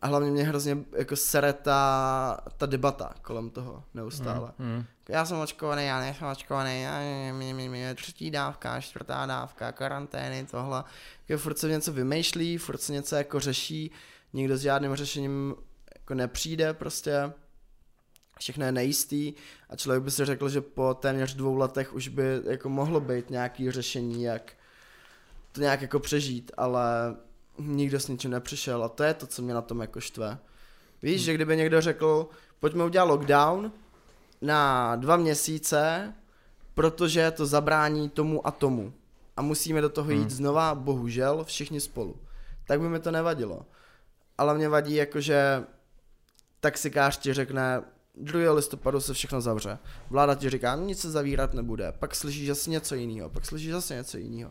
[0.00, 4.52] A hlavně mě hrozně jako sere ta, ta debata kolem toho neustále.
[4.58, 4.84] Mm, mm.
[5.08, 6.98] Já jsem očkovaný, já nejsem očkovaný, já
[7.32, 10.84] mě, mě, mě, třetí dávka, čtvrtá dávka, karantény, tohle.
[11.28, 13.90] Jako furt se něco vymýšlí, furt se něco jako řeší,
[14.32, 15.54] nikdo s žádným řešením
[15.94, 17.32] jako nepřijde prostě,
[18.38, 19.34] všechno je nejistý
[19.70, 23.30] a člověk by si řekl, že po téměř dvou letech už by jako mohlo být
[23.30, 24.52] nějaký řešení, jak
[25.52, 27.16] to nějak jako přežít, ale
[27.58, 30.38] nikdo s ničím nepřišel a to je to, co mě na tom jako štve.
[31.02, 31.24] Víš, hmm.
[31.24, 32.28] že kdyby někdo řekl,
[32.60, 33.72] pojďme udělat lockdown
[34.42, 36.12] na dva měsíce,
[36.74, 38.92] protože to zabrání tomu a tomu
[39.36, 40.30] a musíme do toho jít hmm.
[40.30, 42.16] znova, bohužel, všichni spolu.
[42.66, 43.66] Tak by mi to nevadilo.
[44.38, 45.64] Ale mě vadí jakože
[46.60, 47.82] taxikář ti řekne,
[48.20, 48.52] 2.
[48.52, 49.78] listopadu se všechno zavře.
[50.10, 51.92] Vláda ti říká, no, nic se zavírat nebude.
[51.98, 54.50] Pak slyšíš zase něco jiného, pak slyšíš zase něco jiného.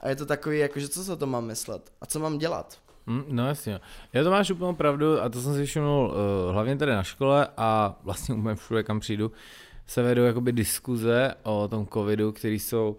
[0.00, 1.92] A je to takový, jakože co se to mám myslet?
[2.00, 2.78] A co mám dělat?
[3.06, 3.80] Mm, no jasně.
[4.12, 7.48] Já to máš úplnou pravdu a to jsem si všimnul uh, hlavně tady na škole
[7.56, 9.32] a vlastně úplně všude, kam přijdu,
[9.86, 12.96] se vedou jakoby diskuze o tom covidu, který jsou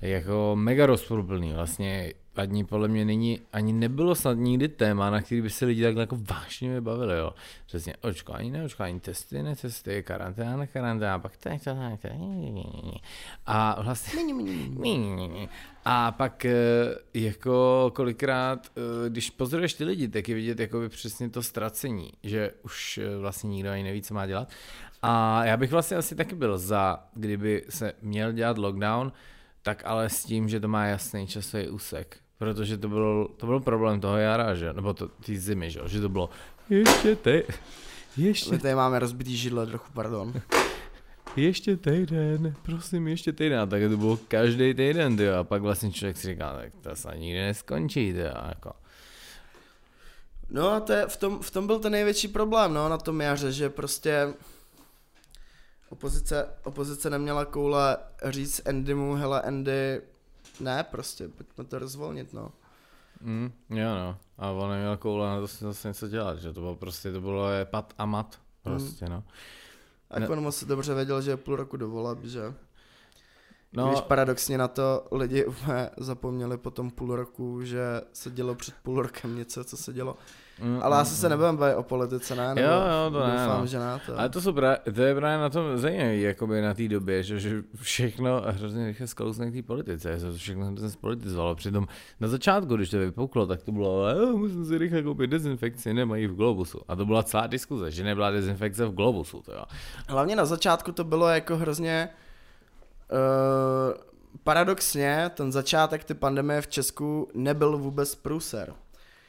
[0.00, 1.52] jako mega rozporuplný.
[1.52, 5.82] Vlastně ani podle mě není, ani nebylo snad nikdy téma, na který by se lidi
[5.82, 7.34] takhle jako vážně bavili, jo.
[7.66, 12.12] Přesně očkování, neočkování, testy, netesty, karanténa, karanténa, pak tak, tak, tak,
[13.46, 14.22] a vlastně,
[15.84, 16.54] a pak eh,
[17.14, 22.50] jako kolikrát, eh, když pozoruješ ty lidi, tak je vidět jako přesně to ztracení, že
[22.62, 24.48] už eh, vlastně nikdo ani neví, co má dělat.
[25.02, 29.12] A já bych vlastně asi taky byl za, kdyby se měl dělat lockdown,
[29.62, 32.23] tak ale s tím, že to má jasný časový úsek.
[32.44, 34.72] Protože to byl, to byl problém toho jara, že?
[34.72, 35.80] Nebo to, ty zimy, že?
[35.86, 36.30] Že to bylo
[36.70, 37.44] ještě ty,
[38.16, 38.50] ještě...
[38.50, 40.32] My tady máme rozbitý židle trochu, pardon.
[41.36, 43.60] ještě týden, prosím, ještě týden.
[43.60, 45.34] A tak to bylo každý týden, tyjo.
[45.34, 48.72] A pak vlastně člověk si říká, tak to se nikdy neskončí, tyjo, jako.
[50.50, 53.20] No a to je, v, tom, v tom byl ten největší problém, no, na tom
[53.20, 54.34] jaře, že prostě
[55.88, 60.00] opozice, opozice neměla koule říct Andymu, hele Andy,
[60.60, 62.52] ne prostě, pojďme to rozvolnit, no.
[63.20, 66.60] Mm, jo no, a on neměl koule na to si zase něco dělat, že to
[66.60, 69.10] bylo prostě, to bylo je pat a mat, prostě mm.
[69.10, 69.24] no.
[70.10, 70.28] A no.
[70.28, 72.54] on moc dobře věděl, že je půl roku do voleb, že?
[73.76, 75.46] No, Když paradoxně na to lidi
[75.96, 77.80] zapomněli po tom půl roku, že
[78.12, 80.16] se dělo před půl rokem něco, co se dělo
[80.60, 81.30] Mm, Ale asi mm, se mm.
[81.30, 82.54] nebudeme bavit o politice, ne?
[82.54, 83.32] Nebo jo, jo, to ne.
[83.32, 83.66] Doufám, no.
[83.66, 84.00] že ne.
[84.06, 84.18] To.
[84.18, 87.40] Ale to, jsou pra- to je právě na tom zajímavé, jakoby na té době, že,
[87.40, 91.54] že všechno hrozně rychle sklouzne k té politice, se to všechno se spolitizovalo.
[91.54, 91.86] Přitom
[92.20, 94.06] na začátku, když to vypuklo, tak to bylo,
[94.36, 96.80] musím si rychle koupit dezinfekci, nemají v Globusu.
[96.88, 99.42] A to byla celá diskuze, že nebyla dezinfekce v Globusu.
[99.42, 99.64] To jo.
[100.08, 102.08] Hlavně na začátku to bylo jako hrozně
[103.10, 103.94] uh,
[104.44, 108.74] paradoxně, ten začátek ty pandemie v Česku nebyl vůbec průser.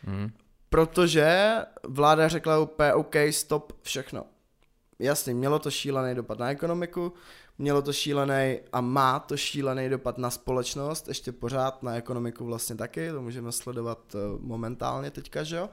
[0.07, 0.31] Mm
[0.75, 1.55] protože
[1.87, 4.23] vláda řekla úplně OK, stop, všechno.
[4.99, 7.13] Jasně, mělo to šílený dopad na ekonomiku,
[7.57, 12.75] mělo to šílený a má to šílený dopad na společnost, ještě pořád na ekonomiku vlastně
[12.75, 15.69] taky, to můžeme sledovat eh, momentálně teďka, že jo.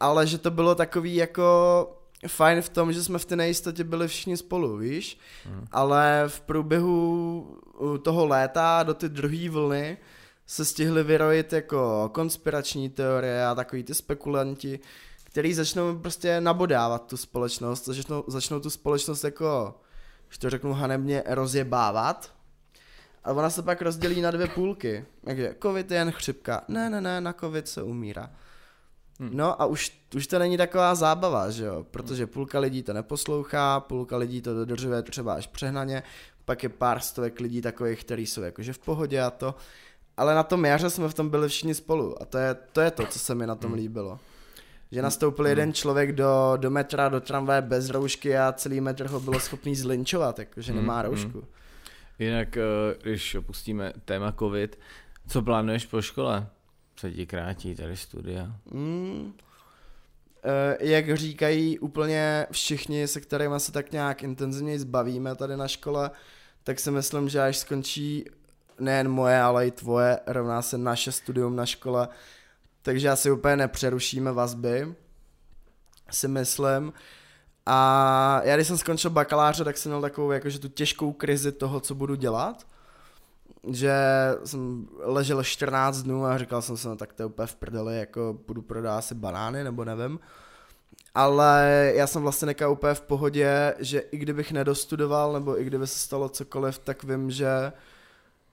[0.00, 4.08] Ale že to bylo takový jako fajn v tom, že jsme v té nejistotě byli
[4.08, 5.66] všichni spolu, víš, hmm.
[5.72, 7.58] ale v průběhu
[8.02, 9.98] toho léta do ty druhé vlny
[10.46, 14.80] se stihli vyrojit jako konspirační teorie a takový ty spekulanti,
[15.24, 19.80] který začnou prostě nabodávat tu společnost, začnou, začnou tu společnost jako,
[20.30, 22.32] že to řeknu hanebně, rozjebávat.
[23.24, 25.04] A ona se pak rozdělí na dvě půlky.
[25.24, 26.64] Takže covid je jen chřipka.
[26.68, 28.30] Ne, ne, ne, na covid se umírá.
[29.22, 29.30] Hmm.
[29.32, 33.80] No a už, už to není taková zábava, že jo, protože půlka lidí to neposlouchá,
[33.80, 36.02] půlka lidí to dodržuje třeba až přehnaně,
[36.44, 39.54] pak je pár stovek lidí takových, kteří jsou jakože v pohodě a to
[40.16, 42.90] ale na tom jaře jsme v tom byli všichni spolu a to je to, je
[42.90, 43.80] to co se mi na tom hmm.
[43.80, 44.20] líbilo.
[44.92, 45.72] Že nastoupil jeden hmm.
[45.72, 50.38] člověk do, do metra, do tramvaje bez roušky a celý metr ho bylo schopný zlinčovat,
[50.38, 51.44] jakože nemá hmm, roušku.
[52.18, 52.62] Jinak, eh,
[53.02, 54.78] když opustíme téma covid,
[55.28, 56.46] co plánuješ po škole?
[57.02, 58.52] Co ti krátí tady studia?
[58.70, 59.32] Mm,
[60.80, 66.10] jak říkají úplně všichni, se kterými se tak nějak intenzivně zbavíme tady na škole,
[66.64, 68.24] tak si myslím, že až skončí
[68.80, 72.08] nejen moje, ale i tvoje, rovná se naše studium na škole,
[72.82, 74.94] takže asi úplně nepřerušíme vazby,
[76.10, 76.92] si myslím.
[77.66, 81.80] A já když jsem skončil bakaláře, tak jsem měl takovou jakože tu těžkou krizi toho,
[81.80, 82.66] co budu dělat.
[83.68, 83.94] Že
[84.44, 87.98] jsem ležel 14 dnů a říkal jsem si, no tak to je úplně v prdeli,
[87.98, 90.20] jako budu prodávat si banány, nebo nevím.
[91.14, 95.86] Ale já jsem vlastně nekal úplně v pohodě, že i kdybych nedostudoval, nebo i kdyby
[95.86, 97.72] se stalo cokoliv, tak vím, že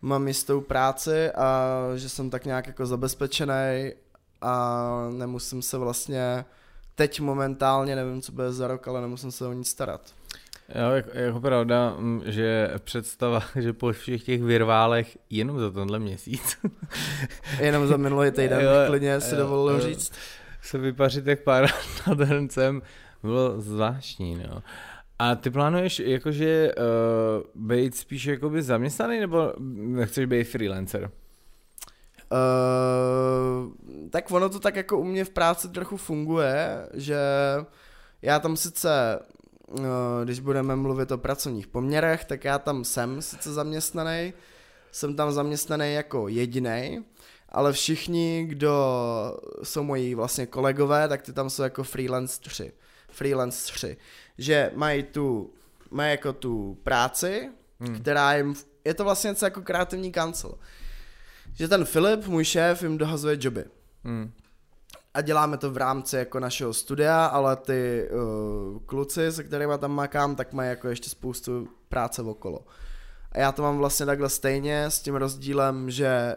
[0.01, 3.93] mám jistou práci a že jsem tak nějak jako zabezpečený
[4.41, 6.45] a nemusím se vlastně
[6.95, 10.01] teď momentálně, nevím, co bude za rok, ale nemusím se o nic starat.
[10.75, 16.57] Jo, jako, jako pravda, že představa, že po všech těch virválech jenom za tenhle měsíc.
[17.59, 20.13] jenom za minulý týden, jo, klidně si dovolil říct.
[20.61, 21.65] se vypařit jak pár
[22.07, 22.81] nad hrncem
[23.23, 24.63] bylo zvláštní, no.
[25.19, 29.53] A ty plánuješ jakože uh, být spíš jakoby zaměstnaný, nebo
[30.03, 31.11] chceš být freelancer?
[32.31, 33.71] Uh,
[34.09, 37.17] tak ono to tak jako u mě v práci trochu funguje, že
[38.21, 39.19] já tam sice,
[40.23, 44.33] když budeme mluvit o pracovních poměrech, tak já tam jsem sice zaměstnaný,
[44.91, 47.05] jsem tam zaměstnaný jako jediný,
[47.49, 48.73] ale všichni, kdo
[49.63, 52.71] jsou moji vlastně kolegové, tak ty tam jsou jako freelance 3.
[53.11, 53.97] Freelance 3.
[54.37, 55.53] Že mají tu,
[55.91, 57.99] mají jako tu práci, hmm.
[57.99, 58.55] která jim,
[58.85, 60.55] je to vlastně něco jako kreativní kancel.
[61.53, 63.65] Že ten Filip, můj šéf, jim dohazuje joby.
[64.03, 64.31] Hmm.
[65.13, 69.91] A děláme to v rámci jako našeho studia, ale ty uh, kluci, se kterými tam
[69.91, 72.59] makám, tak mají jako ještě spoustu práce okolo.
[73.31, 76.35] A já to mám vlastně takhle stejně s tím rozdílem, že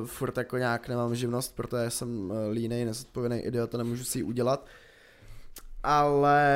[0.00, 4.18] uh, furt jako nějak nemám živnost, protože jsem uh, línej, nezodpovědný idiot a nemůžu si
[4.18, 4.66] ji udělat.
[5.82, 6.48] Ale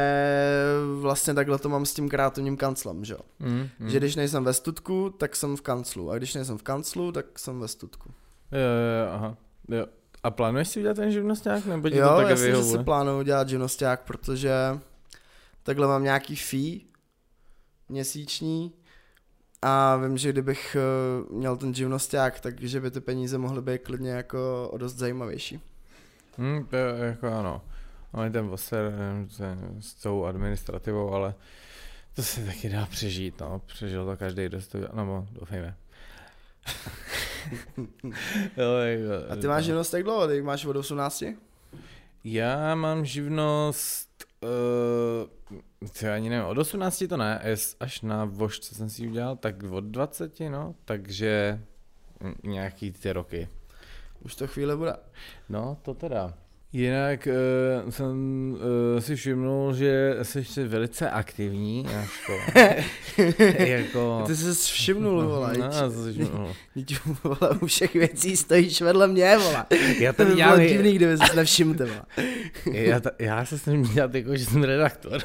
[1.00, 3.20] vlastně takhle to mám s tím kreativním kanclem, že jo.
[3.38, 3.90] Mm, mm.
[3.90, 6.11] Že když nejsem ve studku, tak jsem v kanclu.
[6.11, 8.11] A když nejsem v kanclu, tak jsem ve studku.
[8.52, 9.37] Jo, jo, aha.
[9.68, 9.87] Jo.
[10.22, 11.66] A plánuješ si udělat ten živnosták?
[11.66, 14.52] Nebo jo, to jasně, že si plánuju udělat živnosták, protože
[15.62, 16.81] takhle mám nějaký fee
[17.88, 18.72] měsíční
[19.62, 24.11] a vím, že kdybych eh, měl ten živnosták, takže by ty peníze mohly být klidně
[24.11, 25.61] jako o dost zajímavější.
[26.37, 27.62] Hmm, to je jako ano.
[28.12, 28.92] Ale ten voser
[29.81, 31.35] s tou administrativou, ale
[32.14, 33.62] to se taky dá přežít, no.
[33.66, 35.76] Přežil to každý, kdo to dělal, no doufejme.
[38.57, 40.28] jo, jako, A ty máš živnost jak dlouho?
[40.28, 41.24] Ty máš od 18?
[42.24, 44.09] Já mám živnost
[44.42, 49.37] uh, co ani nevím, od 18 to ne, až na vož, co jsem si udělal,
[49.37, 51.62] tak od 20, no, takže
[52.44, 53.48] nějaký ty roky.
[54.20, 54.96] Už to chvíle bude.
[55.48, 56.35] No, to teda.
[56.72, 57.28] Jinak
[57.85, 62.76] uh, jsem uh, si všimnul, že jsi velice aktivní na škole.
[63.59, 64.24] jako...
[64.26, 65.54] Ty jsi všimnul, vole.
[65.59, 66.54] No, já jsem si všimnul.
[67.24, 69.64] vole, u všech věcí stojíš vedle mě, vole.
[69.98, 72.02] Já to, by bylo divný, kdyby jsi nevšiml, vole.
[72.72, 75.20] já, ta, já se snažím dělat jako, že jsem redaktor.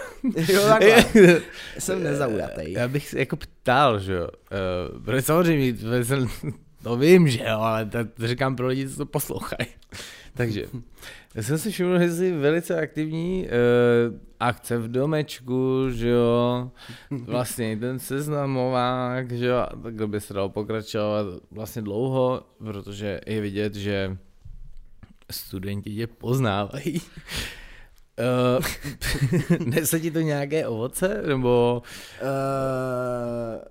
[0.48, 1.06] jo, takhle.
[1.80, 2.72] jsem nezaujatý.
[2.72, 4.28] Já bych se jako ptal, že jo.
[4.28, 6.28] Uh, protože samozřejmě, jsem,
[6.84, 9.68] to vím, že jo, ale to, to říkám pro lidi, co to poslouchají.
[10.36, 10.66] Takže,
[11.42, 16.72] jsem si všiml, že jsi velice aktivní uh, akce v domečku, že jo,
[17.12, 23.76] vlastně ten seznamovák, že jo, takhle by se dalo pokračovat vlastně dlouho, protože je vidět,
[23.76, 24.18] že
[25.32, 27.02] studenti tě poznávají.
[28.20, 28.66] Uh,
[29.66, 31.84] nese ti to nějaké ovoce, nebo...
[32.22, 33.62] Uh,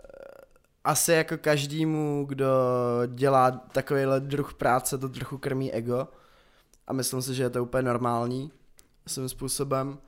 [0.84, 2.46] asi jako každému, kdo
[3.06, 6.08] dělá takovýhle druh práce, to trochu krmí ego
[6.86, 8.52] a myslím si, že je to úplně normální
[9.06, 9.98] svým způsobem.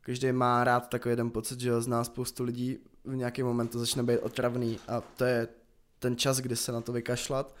[0.00, 3.78] Každý má rád takový jeden pocit, že ho zná spoustu lidí, v nějaký moment to
[3.78, 5.48] začne být otravný a to je
[5.98, 7.54] ten čas, kdy se na to vykašlat.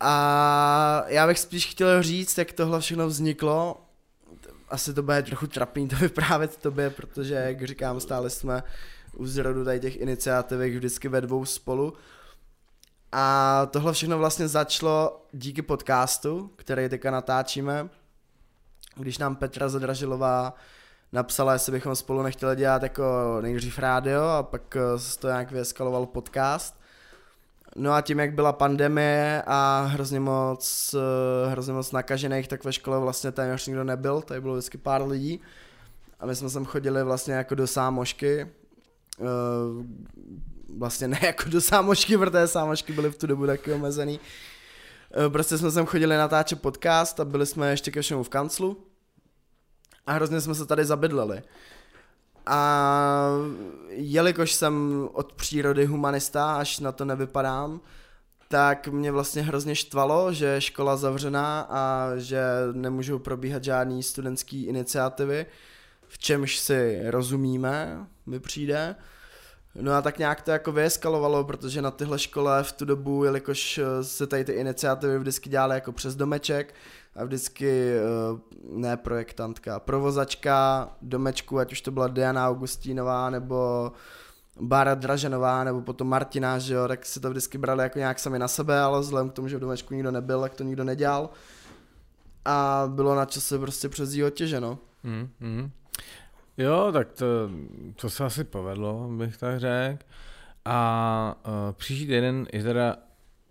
[0.00, 3.80] A já bych spíš chtěl říct, jak tohle všechno vzniklo.
[4.68, 8.62] Asi to bude trochu trapný to vyprávět tobě, protože, jak říkám, stále jsme
[9.16, 11.92] u zrodu tady těch iniciativek vždycky ve dvou spolu.
[13.16, 17.88] A tohle všechno vlastně začalo díky podcastu, který teďka natáčíme,
[18.96, 20.54] když nám Petra Zadražilová
[21.12, 23.04] napsala, jestli bychom spolu nechtěli dělat jako
[23.40, 26.80] nejdřív rádio a pak eh, se to nějak vyeskaloval podcast.
[27.76, 32.72] No a tím, jak byla pandemie a hrozně moc, eh, hrozně moc nakažených, tak ve
[32.72, 35.40] škole vlastně téměř nikdo nebyl, tady bylo vždycky pár lidí.
[36.20, 39.24] A my jsme sem chodili vlastně jako do sámošky, eh,
[40.78, 44.20] vlastně ne jako do sámošky, protože sámošky byly v tu dobu taky omezený.
[45.26, 48.86] E, prostě jsme sem chodili natáčet podcast a byli jsme ještě ke všemu v kanclu
[50.06, 51.42] a hrozně jsme se tady zabydleli.
[52.46, 53.28] A
[53.88, 57.80] jelikož jsem od přírody humanista, až na to nevypadám,
[58.48, 64.64] tak mě vlastně hrozně štvalo, že je škola zavřená a že nemůžou probíhat žádný studentský
[64.64, 65.46] iniciativy,
[66.08, 68.96] v čemž si rozumíme, mi přijde.
[69.80, 73.78] No a tak nějak to jako vyeskalovalo, protože na tyhle škole v tu dobu, jelikož
[73.78, 76.74] eh, se tady ty iniciativy vždycky dělaly jako přes domeček
[77.16, 78.02] a vždycky eh,
[78.70, 83.92] ne projektantka, provozačka domečku, ať už to byla Diana Augustínová nebo
[84.60, 88.38] Bára Draženová nebo potom Martina, že jo, tak si to vždycky brali jako nějak sami
[88.38, 91.30] na sebe, ale vzhledem k tomu, že v domečku nikdo nebyl, tak to nikdo nedělal.
[92.44, 94.78] A bylo na čase prostě přes jí otěženo.
[95.02, 95.70] Mm, mm.
[96.58, 97.26] Jo, tak to,
[97.96, 100.04] to se asi povedlo, bych tak řekl.
[100.64, 102.96] A uh, příští týden je teda,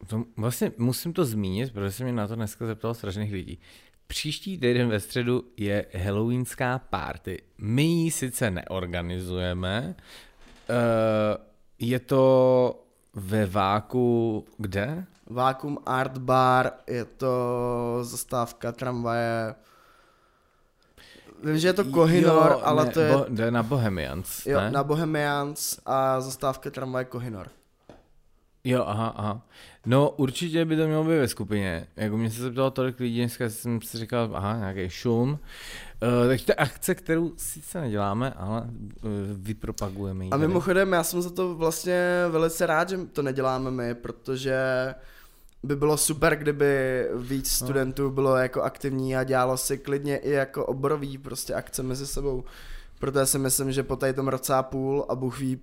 [0.08, 3.60] to, vlastně musím to zmínit, protože se mě na to dneska zeptal strašných lidí.
[4.08, 7.42] Příští týden ve středu je halloweenská party.
[7.58, 9.96] My ji sice neorganizujeme,
[10.70, 10.76] uh,
[11.80, 15.06] je to ve Váku kde?
[15.30, 19.56] Vacuum Art Bar, je to zastávka tramvaje.
[21.44, 23.12] Vím, že je to Kohinor, jo, ale ne, to je...
[23.12, 24.72] Bo, jde na Bohemians, jo, ne?
[24.72, 27.48] na Bohemians a zastávka tramvaje Kohinor.
[28.64, 29.42] Jo, aha, aha.
[29.86, 31.88] No určitě by to mělo být ve skupině.
[31.96, 35.30] Jako mě se zeptalo tolik lidí, dneska jsem si říkal, aha, nějaký šum.
[35.30, 40.32] Uh, takže to akce, kterou sice neděláme, ale uh, vypropagujeme ji.
[40.32, 44.56] A mimochodem, já jsem za to vlastně velice rád, že to neděláme my, protože
[45.64, 47.66] by bylo super, kdyby víc No.
[47.68, 52.44] studentů bylo jako aktivní a dělalo si klidně i jako oborový prostě akce mezi sebou.
[53.00, 55.60] Protože si myslím, že po tady tom roce a půl a Bůh ví,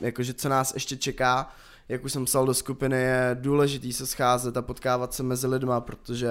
[0.00, 1.50] jakože co nás ještě čeká,
[1.88, 5.80] jak už jsem psal do skupiny, je důležitý se scházet a potkávat se mezi lidma,
[5.80, 6.30] protože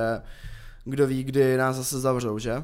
[0.85, 2.63] kdo ví, kdy nás zase zavřou, že?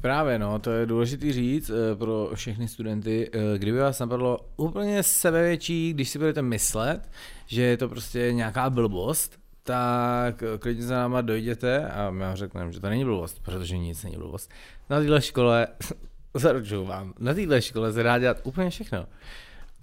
[0.00, 5.02] Právě no, to je důležitý říct eh, pro všechny studenty, eh, kdyby vás napadlo úplně
[5.02, 7.08] sebevětší, když si budete myslet,
[7.46, 12.36] že je to prostě nějaká blbost, tak eh, klidně za náma dojděte a my vám
[12.36, 14.50] řekneme, že to není blbost, protože nic není blbost.
[14.90, 15.66] Na téhle škole,
[16.34, 19.06] zaručuju vám, na téhle škole se dá dělat úplně všechno.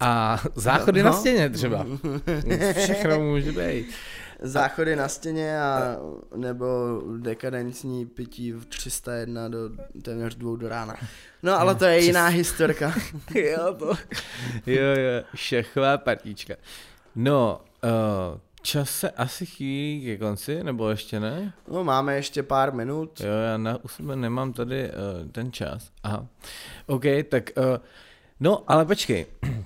[0.00, 1.10] A záchody No.
[1.10, 1.86] na stěně třeba.
[2.72, 3.86] Všechno může být.
[4.42, 5.96] Záchody na stěně a
[6.36, 6.66] nebo
[7.18, 9.58] dekadentní pití v 301 do
[10.02, 10.94] téměř dvou do rána.
[11.42, 12.94] No ale to je jiná historka.
[13.34, 13.86] jo, to.
[14.66, 16.54] Jo, jo, šachová partička.
[17.16, 21.52] No, uh, čas se asi chýlí ke konci, nebo ještě ne?
[21.68, 23.20] No máme ještě pár minut.
[23.20, 25.90] Jo, já na, u sebe nemám tady uh, ten čas.
[26.02, 26.26] Aha.
[26.86, 27.64] OK, tak, uh,
[28.40, 29.26] no, ale počkej.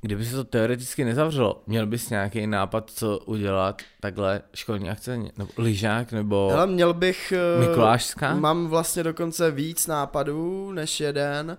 [0.00, 5.48] Kdyby se to teoreticky nezavřelo, měl bys nějaký nápad, co udělat takhle školní akce, nebo
[5.58, 7.32] lyžák, nebo Ale měl bych...
[7.32, 8.34] eh, Mikulášská?
[8.34, 11.58] Mám vlastně dokonce víc nápadů než jeden.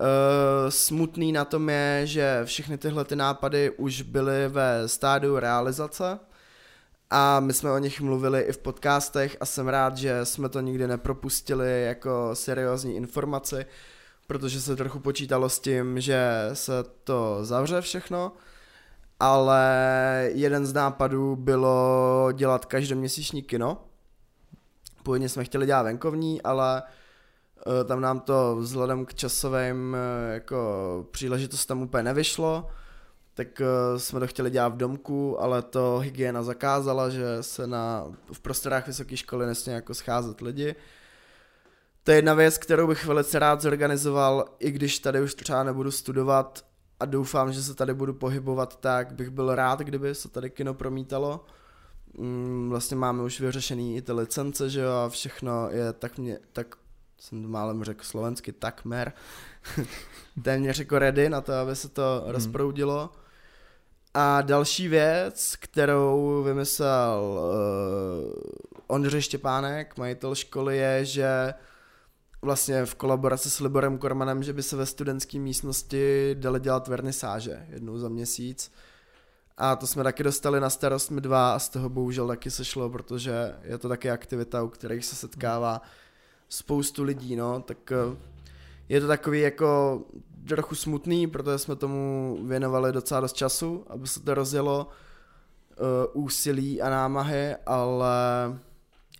[0.00, 6.18] Uh, smutný na tom je, že všechny tyhle ty nápady už byly ve stádiu realizace
[7.10, 10.60] a my jsme o nich mluvili i v podcastech a jsem rád, že jsme to
[10.60, 13.66] nikdy nepropustili jako seriózní informaci,
[14.26, 16.72] protože se trochu počítalo s tím, že se
[17.04, 18.32] to zavře všechno,
[19.20, 19.64] ale
[20.32, 23.84] jeden z nápadů bylo dělat každoměsíční kino.
[25.02, 27.05] Původně jsme chtěli dělat venkovní, ale eh,
[27.84, 32.68] tam nám to vzhledem k časovým eh, jako příležitostem úplně nevyšlo,
[33.34, 38.04] tak eh, jsme to chtěli dělat v domku, ale to hygiena zakázala, že se na,
[38.32, 40.74] v prostorách vysoké školy nesmí jako scházet lidi.
[42.02, 45.90] To je jedna věc, kterou bych velice rád zorganizoval, i když tady už třeba nebudu
[45.90, 46.64] studovat
[47.00, 50.74] a doufám, že se tady budu pohybovat, tak bych byl rád, kdyby se tady kino
[50.74, 51.44] promítalo.
[52.18, 56.38] Mm, Vlastně máme už vyřešený i ty licence, že jo, a všechno je tak mě,
[56.52, 56.76] tak
[57.18, 59.12] jsem to málem řekl slovensky, takmer,
[60.42, 62.32] téměř jako ready na to, aby se to hmm.
[62.32, 63.12] rozproudilo.
[64.14, 68.40] A další věc, kterou vymyslel uh,
[68.86, 71.54] Ondřej Štěpánek, majitel školy, je, že
[72.42, 77.66] vlastně v kolaboraci s Liborem Kormanem, že by se ve studentské místnosti dali dělat vernisáže
[77.68, 78.72] jednou za měsíc.
[79.56, 82.90] A to jsme taky dostali na starost my dva a z toho bohužel taky sešlo,
[82.90, 85.82] protože je to taky aktivita, u kterých se setkává
[86.48, 88.16] spoustu lidí, no, tak eh,
[88.88, 90.00] je to takový jako
[90.48, 94.88] trochu smutný, protože jsme tomu věnovali docela dost času, aby se to rozjelo
[96.14, 98.16] uh, úsilí a námahy, ale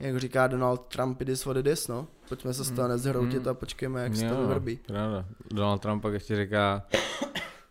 [0.00, 2.06] jak říká Donald Trump, it is what it is, no.
[2.28, 3.48] Pojďme se z toho Mm, nezhroutit mm.
[3.48, 4.76] a počkejme, jak se to vyvrbí.
[4.86, 5.24] Pravda.
[5.50, 6.82] Donald Trump pak ještě říká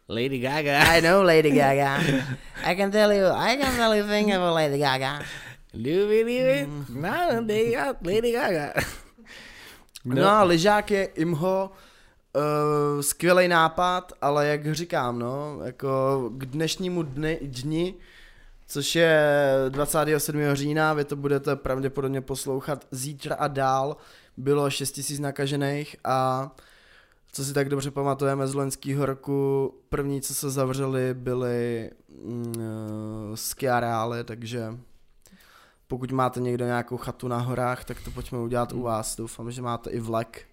[0.10, 0.84] Lady Gaga.
[0.84, 1.97] I know Lady Gaga.
[2.64, 5.20] I can tell you, I can tell you thing about Lady Gaga.
[5.74, 6.70] Do you believe it?
[6.89, 8.74] No, they got Lady Gaga.
[10.06, 11.72] No, a lyžák je imho
[12.36, 17.95] uh, skvělý nápad, ale jak říkám, no, jako k dnešnímu dny, dni,
[18.68, 19.20] což je
[19.70, 20.41] 27.
[20.53, 23.97] října, vy to budete pravděpodobně poslouchat zítra a dál,
[24.38, 26.51] bylo 6 000 nakažených a
[27.32, 31.91] co si tak dobře pamatujeme z loňského roku, první, co se zavřeli, byly
[32.24, 34.78] mm, uh, ski areály, takže
[35.96, 39.16] pokud máte někdo nějakou chatu na horách, tak to pojďme udělat u vás.
[39.16, 40.46] Doufám, že máte i vlek,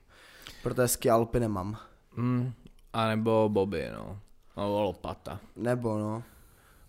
[0.63, 1.77] protože ski Alpy nemám.
[2.17, 2.53] Mm,
[2.93, 4.21] a nebo Bobby, no.
[4.57, 5.41] Nebo lopata.
[5.57, 6.23] Nebo no.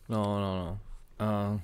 [0.09, 0.79] No, no, no.
[1.21, 1.59] Uh,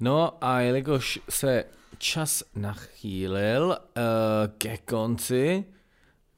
[0.00, 1.64] no a jelikož se
[1.98, 4.04] čas nachýlil uh,
[4.58, 5.64] ke konci,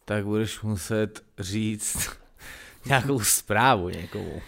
[0.04, 2.10] tak budeš muset říct
[2.86, 4.42] nějakou zprávu někomu.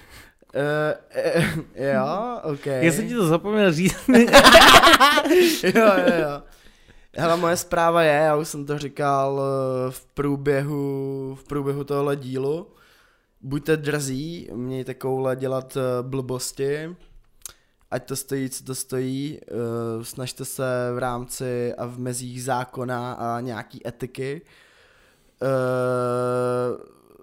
[0.55, 2.67] Uh, uh, jo, ok.
[2.67, 3.97] Já jsem ti to zapomněl říct.
[5.63, 6.43] jo, jo, jo.
[7.21, 12.17] Hele, moje zpráva je, já už jsem to říkal eh, v průběhu, v průběhu tohle
[12.17, 12.67] dílu,
[13.41, 16.97] buďte drzí, mějte koule dělat eh, blbosti,
[17.91, 19.41] ať to stojí, co to stojí,
[19.97, 24.43] uh, snažte se v rámci a v mezích zákona a nějaký etiky.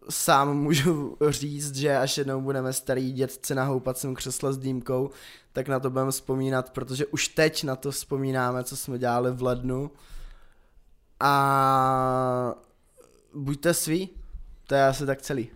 [0.10, 5.10] Sám můžu říct, že až jednou budeme starý dětci na houpacím křesle s dýmkou,
[5.54, 9.42] tak na to budeme vzpomínat, protože už teď na to vzpomínáme, co jsme dělali v
[9.42, 9.92] lednu.
[11.20, 12.56] A
[13.34, 14.10] buďte svý,
[14.68, 15.50] to je asi tak celý.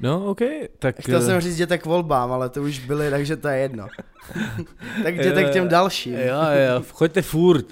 [0.00, 0.40] No, ok,
[0.78, 1.00] tak...
[1.00, 3.88] Chtěl jsem říct, jděte k volbám, ale to už byly, takže to je jedno.
[5.02, 6.14] tak jděte k těm dalším.
[6.14, 7.66] Jo, jo, choďte furt.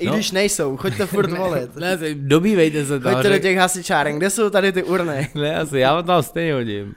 [0.00, 0.14] I no.
[0.14, 1.76] když nejsou, choďte furt volit.
[1.80, 3.14] ne, dobývejte se tam.
[3.14, 5.30] Choďte do těch hasičáren, kde jsou tady ty urny?
[5.34, 6.94] ne, asi, já vám tam stejně hodím.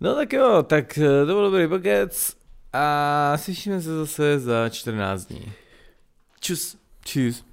[0.00, 2.36] No tak jo, tak to byl dobrý pokec
[2.72, 5.52] a slyšíme se zase za 14 dní.
[6.40, 6.76] Čus.
[7.04, 7.44] Čus.